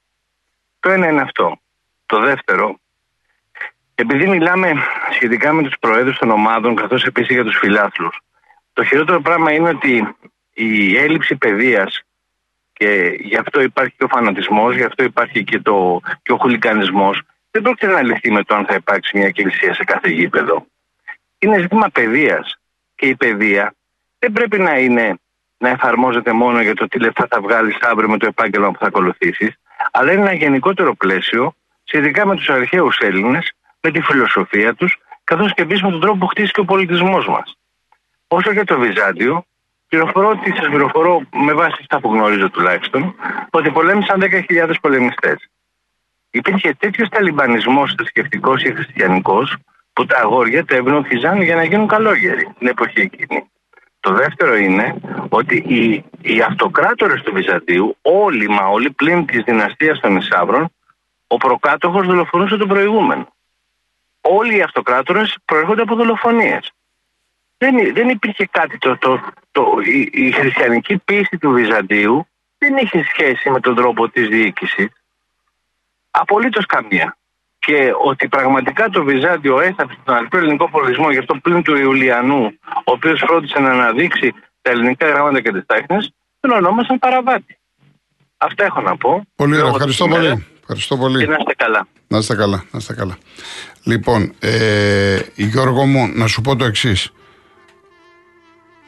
Το 0.80 0.89
ένα 0.89 1.08
είναι 1.08 1.22
αυτό. 1.22 1.60
Το 2.06 2.20
δεύτερο, 2.20 2.80
επειδή 4.00 4.27
μιλάμε 4.27 4.74
σχετικά 5.12 5.54
με 5.54 5.63
τους 5.63 5.74
προέδρους 5.80 6.18
των 6.18 6.30
ομάδων, 6.30 6.75
καθώς 6.75 7.04
επίσης 7.04 7.34
για 7.34 7.44
τους 7.44 7.58
φιλάθλους, 7.58 8.20
το 8.74 8.84
χειρότερο 8.84 9.22
πράγμα 9.22 9.51
είναι 9.51 9.70
ότι 9.70 10.16
η 10.54 10.98
έλλειψη 10.98 11.36
παιδείας 11.36 12.01
και 12.74 13.18
γι' 13.20 13.36
αυτό 13.36 13.62
υπάρχει 13.62 13.94
και 13.98 14.04
ο 14.04 14.08
φανατισμός, 14.08 14.75
γι' 14.75 14.84
αυτό 14.84 15.04
υπάρχει 15.04 15.44
και, 15.44 15.60
το, 15.60 16.01
και 16.24 16.32
ο 16.32 16.38
χουλικανισμός, 16.38 17.22
δεν 17.51 17.62
πρόκειται 17.62 17.92
να 17.92 18.04
λυθεί 18.04 18.32
με 18.32 18.44
το 18.44 18.56
αν 18.56 18.66
θα 18.66 18.74
υπάρξει 18.74 19.18
μια 19.18 19.27
εκκλησία 19.27 19.74
σε 19.74 19.84
κάθε 19.84 20.10
γήπεδο. 20.10 20.66
Είναι 21.39 21.60
ζήτημα 21.60 21.89
παιδείας 21.89 22.60
και 22.96 23.06
η 23.06 23.16
παιδεία 23.16 23.74
δεν 24.20 24.32
πρέπει 24.32 24.60
να 24.60 24.77
είναι 24.80 25.20
να 25.58 25.70
εφαρμόζεται 25.70 26.32
μόνο 26.32 26.62
για 26.62 26.75
το 26.75 26.88
τι 26.88 27.00
λεφτά 27.00 27.27
θα 27.30 27.42
βγάλεις 27.42 27.77
αύριο 27.82 28.10
με 28.10 28.18
το 28.18 28.25
επάγγελμα 28.25 28.72
που 28.72 28.80
θα 28.80 28.86
ακολουθήσεις, 28.86 29.60
αλλά 29.92 30.12
είναι 30.12 30.22
ένα 30.22 30.34
γενικότερο 30.34 30.96
πλαίσιο 30.96 31.56
σχετικά 31.84 32.25
με 32.25 32.36
τους 32.36 32.50
αρχαίους 32.50 32.98
Έλληνες, 32.98 33.51
με 33.88 33.94
τη 33.94 34.01
φιλοσοφία 34.01 34.74
τους, 34.74 34.98
καθώς 35.24 35.53
και 35.53 35.62
επίση 35.62 35.84
με 35.84 35.91
τον 35.91 36.00
τρόπο 36.00 36.17
που 36.17 36.27
χτίστηκε 36.27 36.60
ο 36.60 36.65
πολιτισμός 36.65 37.27
μας. 37.27 37.58
Όσο 38.27 38.51
για 38.51 38.65
το 38.65 38.79
Βυζάντιο, 38.79 39.46
πληροφορώ 39.88 40.29
ότι 40.29 40.51
σας 40.58 40.67
πληροφορώ 40.67 41.22
με 41.48 41.53
βάση 41.53 41.75
αυτά 41.79 42.00
που 42.00 42.13
γνωρίζω 42.13 42.50
τουλάχιστον, 42.50 43.15
ότι 43.50 43.72
πολέμησαν 43.72 44.20
10.000 44.22 44.74
πολεμιστές. 44.82 45.50
Υπήρχε 46.32 46.74
τέτοιος 46.79 47.10
ταλιμπανισμός 47.10 47.94
θρησκευτικός 47.98 48.63
ή 48.63 48.74
χριστιανικός, 48.74 49.56
που 49.94 50.06
τα 50.06 50.17
αγόρια 50.17 50.65
τα 50.65 50.75
ευνόχιζαν 50.75 51.41
για 51.41 51.56
να 51.56 51.63
γίνουν 51.63 51.88
καλόγεροι 51.88 52.53
την 52.58 52.67
εποχή 52.67 53.00
εκείνη. 53.00 53.50
Το 54.00 54.13
δεύτερο 54.13 54.56
είναι 54.56 54.96
ότι 55.29 55.56
οι, 55.56 56.03
οι 56.22 56.41
αυτοκράτορες 56.41 57.22
του 57.22 57.34
Βυζαντίου, 57.34 57.98
όλοι 58.01 58.50
μα 58.50 58.65
όλοι 58.65 58.91
πλην 58.91 59.25
της 59.25 59.44
δυναστείας 59.44 60.00
των 60.00 60.15
Ισάβρων, 60.15 60.72
ο 61.27 61.38
προκάτοχος 61.38 62.08
δολοφονούσε 62.08 62.58
τον 62.58 62.67
προηγούμενο. 62.67 63.27
Όλοι 64.29 64.57
οι 64.57 64.62
αυτοκράτορες 64.62 65.38
προέρχονται 65.46 65.81
από 65.81 65.96
δολοφονίες. 65.96 66.72
Δεν, 67.57 67.93
δεν 67.93 68.10
υπήρχε 68.10 68.48
κάτι, 68.51 68.77
το, 68.77 68.98
το, 68.98 69.19
το, 69.51 69.65
η, 69.84 70.10
η 70.13 70.31
χριστιανική 70.31 70.98
πίστη 70.98 71.38
του 71.38 71.51
Βυζαντίου 71.51 72.27
δεν 72.57 72.77
είχε 72.77 73.03
σχέση 73.03 73.50
με 73.50 73.60
τον 73.60 73.75
τρόπο 73.75 74.10
της 74.10 74.27
διοίκησης. 74.27 74.88
Απολύτως 76.12 76.65
καμία 76.65 77.17
και 77.60 77.91
ότι 78.03 78.27
πραγματικά 78.27 78.89
το 78.89 79.03
Βυζάντιο 79.03 79.60
έθαψε 79.60 79.98
τον 80.03 80.15
αρχαίο 80.15 80.39
ελληνικό 80.39 80.69
πολιτισμό, 80.69 81.12
γι' 81.12 81.17
αυτό 81.17 81.36
πλην 81.36 81.63
του 81.63 81.75
Ιουλιανού, 81.75 82.60
ο 82.65 82.91
οποίος 82.91 83.19
φρόντισε 83.19 83.60
να 83.60 83.69
αναδείξει 83.69 84.34
τα 84.62 84.72
ελληνικά 84.72 85.07
γράμματα 85.07 85.41
και 85.41 85.51
τις 85.51 85.65
τέχνες, 85.65 86.13
τον 86.39 86.51
ονόμασαν 86.51 87.00
παραβάτη. 87.00 87.57
Αυτά 88.38 88.63
έχω 88.63 88.81
να 88.81 88.98
πω. 88.98 89.24
Πολύ 89.36 89.57
ωραία. 89.57 89.69
Ευχαριστώ 89.69 90.07
πολύ. 90.07 90.46
Ευχαριστώ 90.70 90.98
πολύ. 90.98 91.20
Και 91.20 91.32
να 91.32 91.38
είστε 91.40 91.54
καλά. 91.58 91.88
Να 92.08 92.18
είστε 92.18 92.36
καλά. 92.36 92.64
Να 92.72 92.80
είστε 92.80 92.94
καλά. 92.94 93.18
Λοιπόν, 93.84 94.34
ε, 94.40 95.20
Γιώργο 95.36 95.86
μου, 95.86 96.12
να 96.14 96.28
σου 96.28 96.42
πω 96.42 96.56
το 96.56 96.66
εξής. 96.66 97.12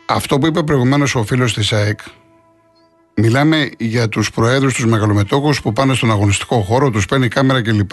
Αυτό 0.06 0.38
που 0.38 0.48
είπε 0.48 0.64
προηγουμένως 0.64 1.16
ο 1.16 1.24
φίλος 1.24 1.54
της 1.54 1.74
ΑΕΚ, 1.74 2.00
μιλάμε 3.16 3.70
για 3.78 4.10
τους 4.10 4.32
προέδρους, 4.32 4.74
τους 4.74 4.86
μεγαλομετόχους 4.86 5.62
που 5.62 5.74
πάνε 5.74 5.94
στον 5.94 6.12
αγωνιστικό 6.12 6.62
χώρο, 6.62 6.90
τους 6.90 7.06
παίρνει 7.06 7.28
κάμερα 7.28 7.62
κλπ 7.62 7.92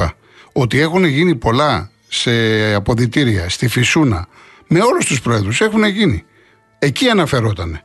ότι 0.53 0.81
έχουν 0.81 1.05
γίνει 1.05 1.37
πολλά 1.37 1.91
σε 2.09 2.75
αποδητήρια, 2.75 3.49
στη 3.49 3.69
Φυσούνα, 3.69 4.27
με 4.67 4.81
όλους 4.81 5.07
τους 5.07 5.21
πρόεδρου. 5.21 5.51
Έχουν 5.59 5.85
γίνει. 5.85 6.25
Εκεί 6.79 7.09
αναφερόταν. 7.09 7.81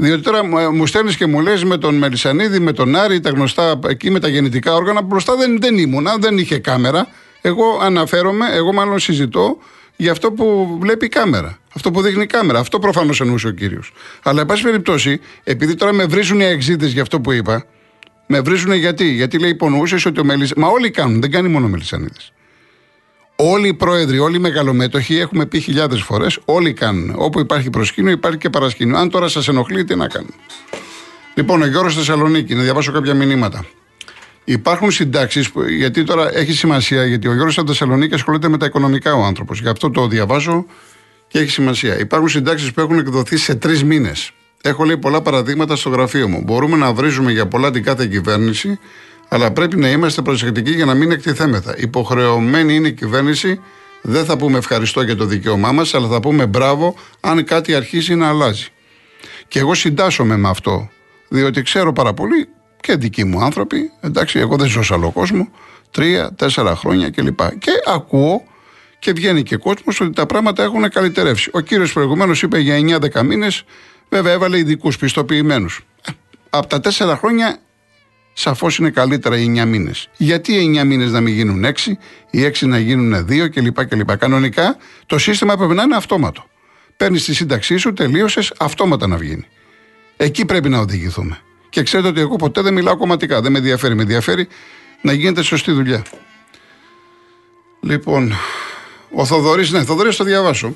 Διότι 0.00 0.22
τώρα 0.22 0.44
μου 0.72 0.86
στέλνεις 0.86 1.16
και 1.16 1.26
μου 1.26 1.40
λες 1.40 1.64
με 1.64 1.78
τον 1.78 1.94
Μελισανίδη, 1.94 2.58
με 2.58 2.72
τον 2.72 2.96
Άρη, 2.96 3.20
τα 3.20 3.30
γνωστά 3.30 3.78
εκεί 3.88 4.10
με 4.10 4.20
τα 4.20 4.28
γεννητικά 4.28 4.74
όργανα. 4.74 5.02
Μπροστά 5.02 5.36
δεν, 5.36 5.60
δεν 5.60 5.78
ήμουνα, 5.78 6.16
δεν 6.18 6.38
είχε 6.38 6.58
κάμερα. 6.58 7.08
Εγώ 7.40 7.78
αναφέρομαι, 7.82 8.46
εγώ 8.52 8.72
μάλλον 8.72 8.98
συζητώ 8.98 9.58
για 9.96 10.12
αυτό 10.12 10.32
που 10.32 10.76
βλέπει 10.80 11.04
η 11.04 11.08
κάμερα. 11.08 11.58
Αυτό 11.74 11.90
που 11.90 12.02
δείχνει 12.02 12.22
η 12.22 12.26
κάμερα. 12.26 12.58
Αυτό 12.58 12.78
προφανώς 12.78 13.20
εννοούσε 13.20 13.46
ο 13.46 13.50
κύριος. 13.50 13.92
Αλλά, 14.22 14.40
εν 14.40 14.46
πάση 14.46 14.62
περιπτώσει, 14.62 15.20
επειδή 15.44 15.74
τώρα 15.74 15.92
με 15.92 16.04
βρίζουν 16.04 16.40
οι 16.40 16.44
εξήτε 16.44 16.86
για 16.86 17.02
αυτό 17.02 17.20
που 17.20 17.32
είπα, 17.32 17.64
με 18.26 18.40
βρίζουν 18.40 18.72
γιατί; 18.72 19.04
Γιατί 19.04 19.38
λέει 19.38 19.50
υπονοούσες 19.50 20.06
ότι 20.06 20.20
ο 20.20 20.24
Μελισανίδη. 20.24 20.60
Μα 20.60 20.68
όλοι 20.68 20.90
κάνουν, 20.90 21.20
δεν 21.20 21.30
κάνει 21.30 21.48
μόνο 21.48 21.66
ο 21.66 21.68
Μελισανίδης. 21.68 22.32
Όλοι 23.42 23.68
οι 23.68 23.74
πρόεδροι, 23.74 24.18
όλοι 24.18 24.36
οι 24.36 24.38
μεγαλομέτωχοι, 24.38 25.16
έχουμε 25.16 25.46
πει 25.46 25.60
χιλιάδες 25.60 26.02
φορές, 26.02 26.38
όλοι 26.44 26.72
κάνουν. 26.72 27.14
Όπου 27.16 27.40
υπάρχει 27.40 27.70
προσκήνιο, 27.70 28.10
υπάρχει 28.12 28.38
και 28.38 28.50
παρασκήνιο. 28.50 28.96
Αν 28.98 29.10
τώρα 29.10 29.28
σας 29.28 29.48
ενοχλεί, 29.48 29.84
τι 29.84 29.96
να 29.96 30.06
κάνουν. 30.08 30.34
Λοιπόν, 31.34 31.62
ο 31.62 31.66
Γιώργος 31.66 31.94
Θεσσαλονίκη, 31.94 32.54
να 32.54 32.62
διαβάσω 32.62 32.92
κάποια 32.92 33.14
μηνύματα. 33.14 33.64
Υπάρχουν 34.44 34.90
συντάξεις, 34.90 35.50
γιατί 35.76 36.04
τώρα 36.04 36.36
έχει 36.36 36.52
σημασία, 36.52 37.04
γιατί 37.04 37.28
ο 37.28 37.32
Γιώργος 37.34 37.58
Θεσσαλονίκη 37.66 38.14
ασχολείται 38.14 38.48
με 38.48 38.58
τα 38.58 38.66
οικονομικά 38.66 39.14
ο 39.14 39.22
άνθρωπος. 39.22 39.60
Γι' 39.60 39.68
αυτό 39.68 39.90
το 39.90 40.06
διαβάζω 40.06 40.66
και 41.28 41.38
έχει 41.38 41.50
σημασία. 41.50 41.98
Υπάρχουν 41.98 42.28
συντάξεις 42.28 42.72
που 42.72 42.80
έχουν 42.80 42.98
εκδοθεί 42.98 43.36
σε 43.36 43.54
τρεις 43.54 43.84
μήνες. 43.84 44.30
Έχω 44.62 44.84
λέει 44.84 44.96
πολλά 44.96 45.22
παραδείγματα 45.22 45.76
στο 45.76 45.88
γραφείο 45.88 46.28
μου. 46.28 46.42
Μπορούμε 46.44 46.76
να 46.76 46.92
βρίζουμε 46.92 47.32
για 47.32 47.46
πολλά 47.46 47.70
την 47.70 47.82
κάθε 47.82 48.06
κυβέρνηση, 48.06 48.78
αλλά 49.32 49.50
πρέπει 49.52 49.76
να 49.76 49.90
είμαστε 49.90 50.22
προσεκτικοί 50.22 50.70
για 50.70 50.84
να 50.84 50.94
μην 50.94 51.10
εκτιθέμεθα. 51.10 51.74
Υποχρεωμένη 51.78 52.74
είναι 52.74 52.88
η 52.88 52.92
κυβέρνηση. 52.92 53.60
Δεν 54.02 54.24
θα 54.24 54.36
πούμε 54.36 54.58
ευχαριστώ 54.58 55.02
για 55.02 55.16
το 55.16 55.24
δικαίωμά 55.24 55.72
μας, 55.72 55.94
αλλά 55.94 56.08
θα 56.08 56.20
πούμε 56.20 56.46
μπράβο 56.46 56.94
αν 57.20 57.44
κάτι 57.44 57.74
αρχίσει 57.74 58.14
να 58.14 58.28
αλλάζει. 58.28 58.66
Και 59.48 59.58
εγώ 59.58 59.74
συντάσσομαι 59.74 60.36
με 60.36 60.48
αυτό, 60.48 60.88
διότι 61.28 61.62
ξέρω 61.62 61.92
πάρα 61.92 62.14
πολύ 62.14 62.48
και 62.80 62.96
δικοί 62.96 63.24
μου 63.24 63.42
άνθρωποι, 63.42 63.90
εντάξει, 64.00 64.38
εγώ 64.38 64.56
δεν 64.56 64.68
ζω 64.68 64.82
σε 64.82 64.94
άλλο 64.94 65.10
κόσμο, 65.10 65.48
τρία, 65.90 66.32
τέσσερα 66.32 66.76
χρόνια 66.76 67.10
κλπ. 67.10 67.40
Και 67.58 67.72
ακούω 67.86 68.42
και 68.98 69.12
βγαίνει 69.12 69.42
και 69.42 69.56
κόσμος 69.56 70.00
ότι 70.00 70.12
τα 70.12 70.26
πράγματα 70.26 70.62
έχουν 70.62 70.90
καλυτερεύσει. 70.90 71.50
Ο 71.52 71.60
κύριος 71.60 71.92
προηγουμένως 71.92 72.42
είπε 72.42 72.58
για 72.58 72.98
9-10 73.14 73.22
μήνες 73.22 73.64
Βέβαια 74.10 74.32
έβαλε 74.32 74.58
ειδικούς 74.58 74.96
πιστοποιημένους. 74.96 75.80
Ε, 76.06 76.10
από 76.50 76.66
τα 76.66 76.80
τέσσερα 76.80 77.16
χρόνια 77.16 77.58
σαφώς 78.40 78.78
είναι 78.78 78.90
καλύτερα 78.90 79.36
οι 79.38 79.52
9 79.56 79.64
μήνες. 79.66 80.08
Γιατί 80.16 80.52
οι 80.52 80.80
9 80.80 80.84
μήνες 80.84 81.10
να 81.10 81.20
μην 81.20 81.34
γίνουν 81.34 81.64
6, 81.64 81.98
οι 82.30 82.44
6 82.44 82.66
να 82.66 82.78
γίνουν 82.78 83.26
2 83.28 83.48
κλπ. 83.50 83.86
κλπ. 83.86 84.16
Κανονικά 84.16 84.76
το 85.06 85.18
σύστημα 85.18 85.56
πρέπει 85.56 85.74
να 85.74 85.82
είναι 85.82 85.96
αυτόματο. 85.96 86.44
Παίρνεις 86.96 87.24
τη 87.24 87.34
σύνταξή 87.34 87.76
σου, 87.76 87.92
τελείωσες, 87.92 88.52
αυτόματα 88.58 89.06
να 89.06 89.16
βγαίνει. 89.16 89.46
Εκεί 90.16 90.44
πρέπει 90.44 90.68
να 90.68 90.78
οδηγηθούμε. 90.78 91.38
Και 91.68 91.82
ξέρετε 91.82 92.08
ότι 92.08 92.20
εγώ 92.20 92.36
ποτέ 92.36 92.62
δεν 92.62 92.74
μιλάω 92.74 92.96
κομματικά. 92.96 93.40
Δεν 93.40 93.52
με 93.52 93.58
ενδιαφέρει. 93.58 93.94
Με 93.94 94.02
ενδιαφέρει 94.02 94.48
να 95.02 95.12
γίνεται 95.12 95.42
σωστή 95.42 95.72
δουλειά. 95.72 96.02
Λοιπόν, 97.80 98.32
ο 99.12 99.24
Θοδωρής, 99.24 99.70
ναι, 99.70 99.84
Θοδωρή 99.84 100.14
το 100.14 100.24
διαβάσω. 100.24 100.74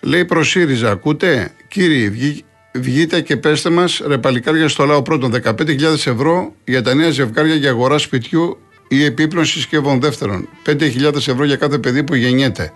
Λέει 0.00 0.24
προ 0.24 0.42
ΣΥΡΙΖΑ, 0.42 0.90
ακούτε, 0.90 1.54
κύριοι, 1.68 2.44
βγείτε 2.78 3.20
και 3.20 3.36
πέστε 3.36 3.70
μας 3.70 4.02
ρε 4.06 4.18
παλικάρια 4.18 4.68
στο 4.68 4.84
λαό 4.84 5.02
πρώτον 5.02 5.34
15.000 5.44 5.80
ευρώ 5.82 6.54
για 6.64 6.82
τα 6.82 6.94
νέα 6.94 7.10
ζευγάρια 7.10 7.54
για 7.54 7.70
αγορά 7.70 7.98
σπιτιού 7.98 8.58
ή 8.88 9.04
επίπλων 9.04 9.44
συσκευών. 9.44 10.00
Δεύτερον, 10.00 10.48
5.000 10.66 11.14
ευρώ 11.14 11.44
για 11.44 11.56
κάθε 11.56 11.78
παιδί 11.78 12.04
που 12.04 12.14
γεννιέται. 12.14 12.72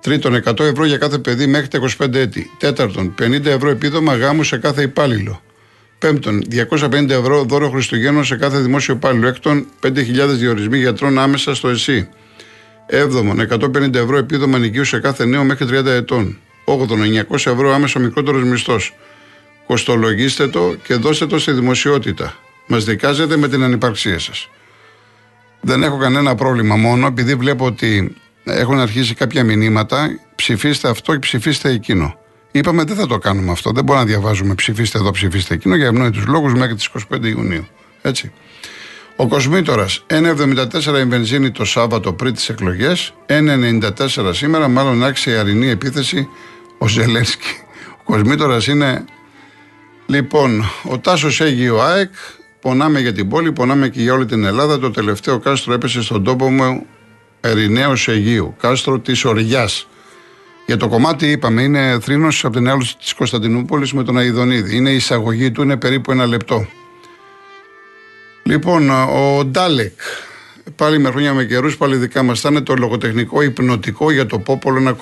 Τρίτον, 0.00 0.42
100 0.44 0.60
ευρώ 0.60 0.84
για 0.84 0.96
κάθε 0.96 1.18
παιδί 1.18 1.46
μέχρι 1.46 1.68
τα 1.68 1.78
25 1.98 2.14
έτη. 2.14 2.50
Τέταρτον, 2.58 3.14
50 3.18 3.46
ευρώ 3.46 3.70
επίδομα 3.70 4.16
γάμου 4.16 4.42
σε 4.42 4.58
κάθε 4.58 4.82
υπάλληλο. 4.82 5.42
Πέμπτον, 5.98 6.42
250 6.50 7.10
ευρώ 7.10 7.44
δώρο 7.44 7.70
Χριστουγέννων 7.70 8.24
σε 8.24 8.36
κάθε 8.36 8.58
δημόσιο 8.58 8.94
υπάλληλο. 8.94 9.26
Έκτον, 9.26 9.66
5.000 9.80 9.92
διορισμοί 10.28 10.78
γιατρών 10.78 11.18
άμεσα 11.18 11.54
στο 11.54 11.68
ΕΣΥ. 11.68 12.08
Έβδομον, 12.86 13.40
150 13.40 13.94
ευρώ 13.94 14.16
επίδομα 14.16 14.58
νοικίου 14.58 14.84
σε 14.84 14.98
κάθε 14.98 15.24
νέο 15.24 15.44
μέχρι 15.44 15.66
30 15.66 15.86
ετών. 15.86 16.38
8 16.64 17.02
900 17.02 17.50
ευρώ 17.50 17.74
άμεσο 17.74 18.00
μικρότερος 18.00 18.44
μισθός. 18.44 18.94
Κοστολογήστε 19.70 20.48
το 20.48 20.76
και 20.82 20.94
δώστε 20.94 21.26
το 21.26 21.38
στη 21.38 21.52
δημοσιότητα. 21.52 22.34
Μας 22.66 22.84
δικάζετε 22.84 23.36
με 23.36 23.48
την 23.48 23.62
ανυπαρξία 23.62 24.18
σας. 24.18 24.48
Δεν 25.60 25.82
έχω 25.82 25.96
κανένα 25.96 26.34
πρόβλημα 26.34 26.76
μόνο 26.76 27.06
επειδή 27.06 27.34
βλέπω 27.34 27.64
ότι 27.64 28.16
έχουν 28.44 28.78
αρχίσει 28.80 29.14
κάποια 29.14 29.44
μηνύματα. 29.44 30.08
Ψηφίστε 30.34 30.88
αυτό 30.88 31.12
και 31.12 31.18
ψηφίστε 31.18 31.70
εκείνο. 31.70 32.18
Είπαμε 32.50 32.84
δεν 32.84 32.96
θα 32.96 33.06
το 33.06 33.18
κάνουμε 33.18 33.50
αυτό. 33.50 33.70
Δεν 33.70 33.84
μπορούμε 33.84 34.04
να 34.04 34.10
διαβάζουμε 34.10 34.54
ψηφίστε 34.54 34.98
εδώ, 34.98 35.10
ψηφίστε 35.10 35.54
εκείνο 35.54 35.74
για 35.74 35.86
ευνόητου 35.86 36.30
λόγους 36.30 36.54
μέχρι 36.54 36.74
τις 36.74 36.88
25 37.10 37.24
Ιουνίου. 37.24 37.66
Έτσι. 38.02 38.32
Ο 39.16 39.28
Κοσμήτορας 39.28 40.04
1,74 40.06 40.98
η 40.98 41.04
βενζίνη 41.04 41.50
το 41.50 41.64
Σάββατο 41.64 42.12
πριν 42.12 42.34
τις 42.34 42.48
εκλογές. 42.48 43.14
1,94 43.26 44.34
σήμερα, 44.34 44.68
μάλλον 44.68 45.04
άρχισε 45.04 45.30
η 45.30 45.34
αρινή 45.34 45.68
επίθεση 45.68 46.28
ο 46.78 46.88
Ζελένσκι. 46.88 47.62
Ο 47.98 48.02
Κοσμήτορας 48.04 48.66
είναι. 48.66 49.04
Λοιπόν, 50.10 50.64
ο 50.90 50.98
Τάσος 50.98 51.40
Αίγυο 51.40 51.80
ΑΕΚ. 51.80 52.12
Πονάμε 52.60 53.00
για 53.00 53.12
την 53.12 53.28
πόλη, 53.28 53.52
πονάμε 53.52 53.88
και 53.88 54.00
για 54.00 54.12
όλη 54.12 54.26
την 54.26 54.44
Ελλάδα. 54.44 54.78
Το 54.78 54.90
τελευταίο 54.90 55.38
κάστρο 55.38 55.72
έπεσε 55.72 56.02
στον 56.02 56.24
τόπο 56.24 56.50
μου 56.50 56.86
Ερηναίος 57.40 58.08
Αιγείου. 58.08 58.54
Κάστρο 58.60 58.98
της 58.98 59.24
Οριά. 59.24 59.68
Για 60.66 60.76
το 60.76 60.88
κομμάτι 60.88 61.30
είπαμε, 61.30 61.62
είναι 61.62 61.98
θρήνος 62.00 62.44
από 62.44 62.56
την 62.56 62.68
άλλη 62.68 62.86
της 62.98 63.14
Κωνσταντινούπολης 63.14 63.92
με 63.92 64.04
τον 64.04 64.18
Αιδονίδη. 64.18 64.76
Είναι 64.76 64.90
η 64.90 64.94
εισαγωγή 64.94 65.50
του, 65.50 65.62
είναι 65.62 65.76
περίπου 65.76 66.10
ένα 66.10 66.26
λεπτό. 66.26 66.66
Λοιπόν, 68.42 68.90
ο 68.90 69.44
Ντάλεκ. 69.44 70.00
Πάλι 70.76 70.98
με 70.98 71.10
χρόνια 71.10 71.34
με 71.34 71.44
καιρούς, 71.44 71.76
πάλι 71.76 71.96
δικά 71.96 72.22
μας. 72.22 72.40
Θα 72.40 72.48
είναι 72.48 72.60
το 72.60 72.74
λογοτεχνικό 72.74 73.42
υπνοτικό 73.42 74.10
για 74.10 74.26
το 74.26 74.38
Πόπολο 74.38 74.96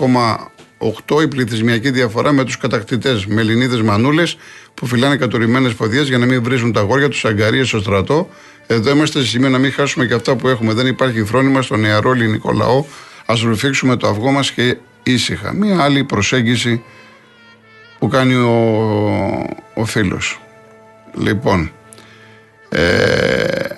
1,8 0.79 1.23
η 1.23 1.29
πληθυσμιακή 1.29 1.91
διαφορά 1.91 2.33
με 2.33 2.45
τους 2.45 2.57
κατακτητές. 2.57 3.27
Με 3.27 3.41
Ελληνίδες 3.41 3.83
μανούλες 3.83 4.37
που 4.75 4.87
φυλάνε 4.87 5.17
κατορυμένε 5.17 5.69
ποδιές 5.69 6.09
για 6.09 6.19
να 6.19 6.27
μην 6.27 6.43
βρίζουν 6.43 6.73
τα 6.73 6.81
γόρια 6.81 7.09
τους 7.09 7.25
αγκαρίες 7.25 7.69
στο 7.69 7.81
στρατό. 7.81 8.29
Εδώ 8.67 8.91
είμαστε 8.91 9.21
σε 9.21 9.27
σημείο 9.27 9.49
να 9.49 9.59
μην 9.59 9.73
χάσουμε 9.73 10.07
και 10.07 10.15
αυτά 10.15 10.37
που 10.37 10.49
έχουμε. 10.49 10.73
Δεν 10.73 10.87
υπάρχει 10.87 11.25
φρόνημα 11.25 11.63
στο 11.63 11.77
νεαρό 11.77 12.13
ελληνικό 12.13 12.53
λαό. 12.53 12.85
Α 13.27 13.35
ρουφήξουμε 13.43 13.97
το 13.97 14.09
αυγό 14.09 14.31
μας 14.31 14.51
και 14.51 14.77
ήσυχα. 15.03 15.55
Μία 15.55 15.83
άλλη 15.83 16.05
προσέγγιση 16.05 16.83
που 17.99 18.09
κάνει 18.09 18.35
ο, 18.35 18.53
ο 19.75 19.85
φίλος. 19.85 20.41
Λοιπόν, 21.15 21.73
ε, 22.69 23.78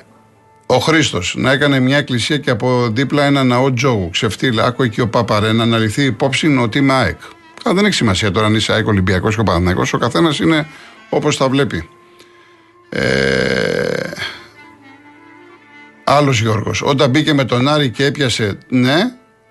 ο 0.73 0.79
Χρήστος 0.79 1.35
να 1.39 1.53
έκανε 1.53 1.81
μια 1.81 1.97
εκκλησία 1.97 2.39
και 2.39 2.51
από 2.51 2.89
δίπλα 2.93 3.25
ένα 3.25 3.45
ναό 3.45 3.73
τζόγου. 3.73 4.11
Ξεφτύλα, 4.11 4.65
άκου 4.65 4.83
εκεί 4.83 5.01
ο 5.01 5.09
Παπαρέ 5.09 5.53
να 5.53 5.63
αναλυθεί 5.63 6.03
υπόψη 6.03 6.57
ότι 6.57 6.79
είμαι 6.79 6.93
ΑΕΚ. 6.93 7.19
Α, 7.69 7.75
δεν 7.75 7.85
έχει 7.85 7.95
σημασία 7.95 8.31
τώρα 8.31 8.47
αν 8.47 8.55
είσαι 8.55 8.73
ΑΕΚ 8.73 8.87
Ολυμπιακός 8.87 9.35
και 9.35 9.41
ο 9.41 9.45
Ο 9.93 9.99
καθένας 9.99 10.39
είναι 10.39 10.67
όπως 11.09 11.37
τα 11.37 11.49
βλέπει. 11.49 11.89
Ε, 12.89 14.11
Άλλος 16.05 16.41
Γιώργος. 16.41 16.83
Όταν 16.83 17.11
μπήκε 17.11 17.35
με 17.35 17.45
τον 17.45 17.69
Άρη 17.69 17.91
και 17.91 18.05
έπιασε, 18.05 18.59
ναι, 18.69 18.97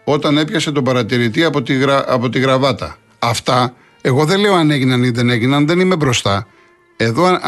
όταν 0.04 0.38
έπιασε 0.38 0.72
τον 0.72 0.84
παρατηρητή 0.84 1.44
από 1.44 1.62
τη, 1.62 1.74
από 2.08 2.30
τη 2.30 2.40
γραβάτα. 2.40 2.98
Αυτά, 3.20 3.74
εγώ 4.02 4.26
δεν 4.26 4.40
λέω 4.40 4.54
αν 4.54 4.72
έγιναν 4.72 5.04
ή 5.04 5.10
δεν 5.10 5.30
έγιναν, 5.30 5.68
δεν 5.68 5.80
είμαι 5.80 5.96
μπροστά. 5.96 6.48
Εδώ 7.02 7.40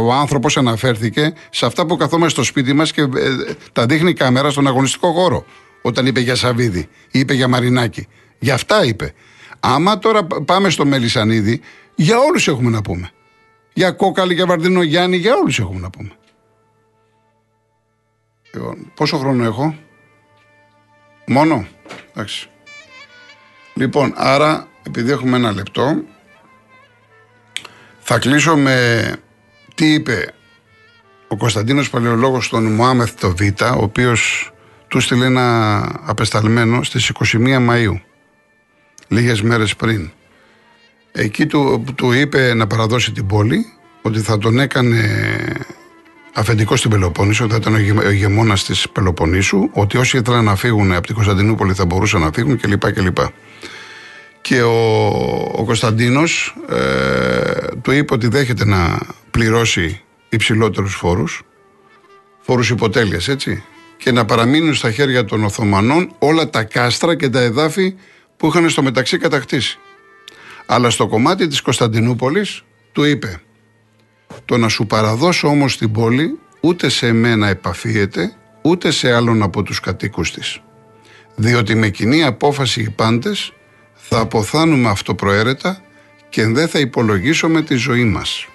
ο 0.00 0.12
άνθρωπος 0.12 0.56
αναφέρθηκε 0.56 1.34
σε 1.50 1.66
αυτά 1.66 1.86
που 1.86 1.96
καθόμαστε 1.96 2.30
στο 2.30 2.42
σπίτι 2.42 2.72
μας 2.72 2.92
και 2.92 3.00
ε, 3.00 3.08
τα 3.72 3.86
δείχνει 3.86 4.10
η 4.10 4.14
κάμερα 4.14 4.50
στον 4.50 4.66
αγωνιστικό 4.66 5.12
χώρο. 5.12 5.44
Όταν 5.82 6.06
είπε 6.06 6.20
για 6.20 6.34
Σαβίδη 6.34 6.88
ή 7.10 7.18
είπε 7.18 7.34
για 7.34 7.48
Μαρινάκη. 7.48 8.08
Για 8.38 8.54
αυτά 8.54 8.84
είπε. 8.84 9.14
Άμα 9.60 9.98
τώρα 9.98 10.24
πάμε 10.24 10.70
στο 10.70 10.84
Μελισανίδη, 10.84 11.60
για 11.94 12.18
όλους 12.18 12.48
έχουμε 12.48 12.70
να 12.70 12.82
πούμε. 12.82 13.10
Για 13.72 13.90
Κόκαλη, 13.90 14.34
για 14.34 14.46
Βαρδίνο 14.46 14.82
Γιάννη, 14.82 15.16
για 15.16 15.34
όλους 15.34 15.58
έχουμε 15.58 15.80
να 15.80 15.90
πούμε. 15.90 16.10
Λοιπόν, 18.54 18.92
πόσο 18.94 19.18
χρόνο 19.18 19.44
έχω, 19.44 19.76
Μόνο. 21.26 21.66
Εντάξει. 22.10 22.48
Λοιπόν, 23.74 24.12
άρα, 24.16 24.68
επειδή 24.82 25.10
έχουμε 25.10 25.36
ένα 25.36 25.52
λεπτό, 25.52 26.02
θα 28.02 28.18
κλείσω 28.18 28.56
με 28.56 29.16
τι 29.74 29.92
είπε 29.92 30.34
ο 31.28 31.36
Κωνσταντίνος 31.36 31.90
Παλαιολόγος 31.90 32.44
στον 32.44 32.64
Μωάμεθ 32.64 33.14
το 33.20 33.34
Β, 33.36 33.40
ο 33.62 33.82
οποίος 33.82 34.52
του 34.88 35.00
στείλε 35.00 35.24
ένα 35.24 35.78
απεσταλμένο 36.04 36.82
στις 36.82 37.08
21 37.08 37.68
Μαΐου, 37.68 38.00
λίγες 39.08 39.42
μέρες 39.42 39.76
πριν. 39.76 40.10
Εκεί 41.12 41.46
του, 41.46 41.84
του 41.94 42.12
είπε 42.12 42.54
να 42.54 42.66
παραδώσει 42.66 43.12
την 43.12 43.26
πόλη, 43.26 43.66
ότι 44.02 44.20
θα 44.20 44.38
τον 44.38 44.58
έκανε 44.58 45.08
αφεντικό 46.34 46.76
στην 46.76 46.90
Πελοπόννησο, 46.90 47.48
θα 47.48 47.56
ήταν 47.56 47.74
ο 47.74 48.10
ηγεμόνας 48.10 48.64
της 48.64 48.88
Πελοποννήσου, 48.88 49.68
ότι 49.72 49.96
όσοι 49.96 50.16
ήθελαν 50.16 50.44
να 50.44 50.56
φύγουν 50.56 50.92
από 50.92 51.06
την 51.06 51.14
Κωνσταντινούπολη 51.14 51.74
θα 51.74 51.84
μπορούσαν 51.84 52.20
να 52.20 52.30
φύγουν 52.32 52.60
κλπ. 52.60 52.92
κλπ. 52.92 53.18
Και 54.42 54.62
ο, 54.62 54.72
ο 55.36 55.64
Κωνσταντίνος 55.64 56.56
ε, 56.68 57.66
του 57.82 57.90
είπε 57.90 58.14
ότι 58.14 58.28
δέχεται 58.28 58.64
να 58.64 58.98
πληρώσει 59.30 60.00
υψηλότερους 60.28 60.94
φόρους, 60.94 61.42
φόρους 62.40 62.70
υποτέλειας, 62.70 63.28
έτσι, 63.28 63.64
και 63.96 64.12
να 64.12 64.24
παραμείνουν 64.24 64.74
στα 64.74 64.90
χέρια 64.90 65.24
των 65.24 65.44
Οθωμανών 65.44 66.14
όλα 66.18 66.50
τα 66.50 66.64
κάστρα 66.64 67.16
και 67.16 67.28
τα 67.28 67.40
εδάφη 67.40 67.94
που 68.36 68.46
είχαν 68.46 68.70
στο 68.70 68.82
μεταξύ 68.82 69.18
κατακτήσει. 69.18 69.78
Αλλά 70.66 70.90
στο 70.90 71.06
κομμάτι 71.06 71.46
της 71.46 71.60
Κωνσταντινούπολης 71.60 72.62
του 72.92 73.04
είπε 73.04 73.40
το 74.44 74.56
να 74.56 74.68
σου 74.68 74.86
παραδώσω 74.86 75.48
όμως 75.48 75.76
την 75.76 75.92
πόλη 75.92 76.38
ούτε 76.60 76.88
σε 76.88 77.06
εμένα 77.06 77.48
επαφίεται, 77.48 78.32
ούτε 78.62 78.90
σε 78.90 79.12
άλλον 79.12 79.42
από 79.42 79.62
τους 79.62 79.80
κατοίκους 79.80 80.32
της. 80.32 80.60
Διότι 81.34 81.74
με 81.74 81.88
κοινή 81.88 82.24
απόφαση 82.24 82.80
οι 82.80 82.90
πάντες 82.90 83.52
θα 84.14 84.20
αποθάνουμε 84.20 84.88
αυτοπροαίρετα 84.88 85.80
και 86.28 86.46
δεν 86.46 86.68
θα 86.68 86.78
υπολογίσουμε 86.78 87.62
τη 87.62 87.74
ζωή 87.74 88.04
μας. 88.04 88.46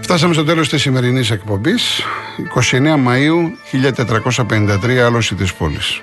Φτάσαμε 0.00 0.34
στο 0.34 0.44
τέλος 0.44 0.68
της 0.68 0.80
σημερινής 0.80 1.30
εκπομπής. 1.30 2.02
29 2.54 2.96
Μαΐου 2.96 3.50
1453, 3.70 4.98
άλωση 4.98 5.34
της 5.34 5.54
πόλης. 5.54 6.00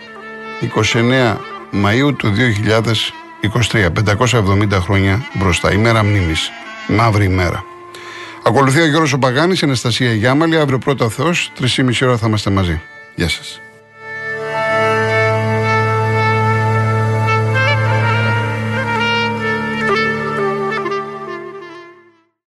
29 0.61 1.37
Μαΐου 1.71 2.15
του 2.17 2.29
2023, 2.29 3.91
570 3.91 4.79
χρόνια 4.79 5.25
μπροστά. 5.33 5.73
Ημέρα 5.73 6.03
μνήμης, 6.03 6.49
μαύρη 6.87 7.25
ημέρα. 7.25 7.63
Ακολουθεί 8.47 8.79
ο 8.79 8.85
Γιώργος 8.85 9.13
Οπαγάνης, 9.13 9.63
Αναστασία 9.63 10.13
Γιάμαλη, 10.13 10.57
αύριο 10.57 10.77
πρώτα 10.77 11.09
Θεός, 11.09 11.51
3,5 11.59 12.05
ώρα 12.05 12.17
θα 12.17 12.27
είμαστε 12.27 12.49
μαζί. 12.49 12.81
Γεια 13.15 13.29
σας. 13.29 13.61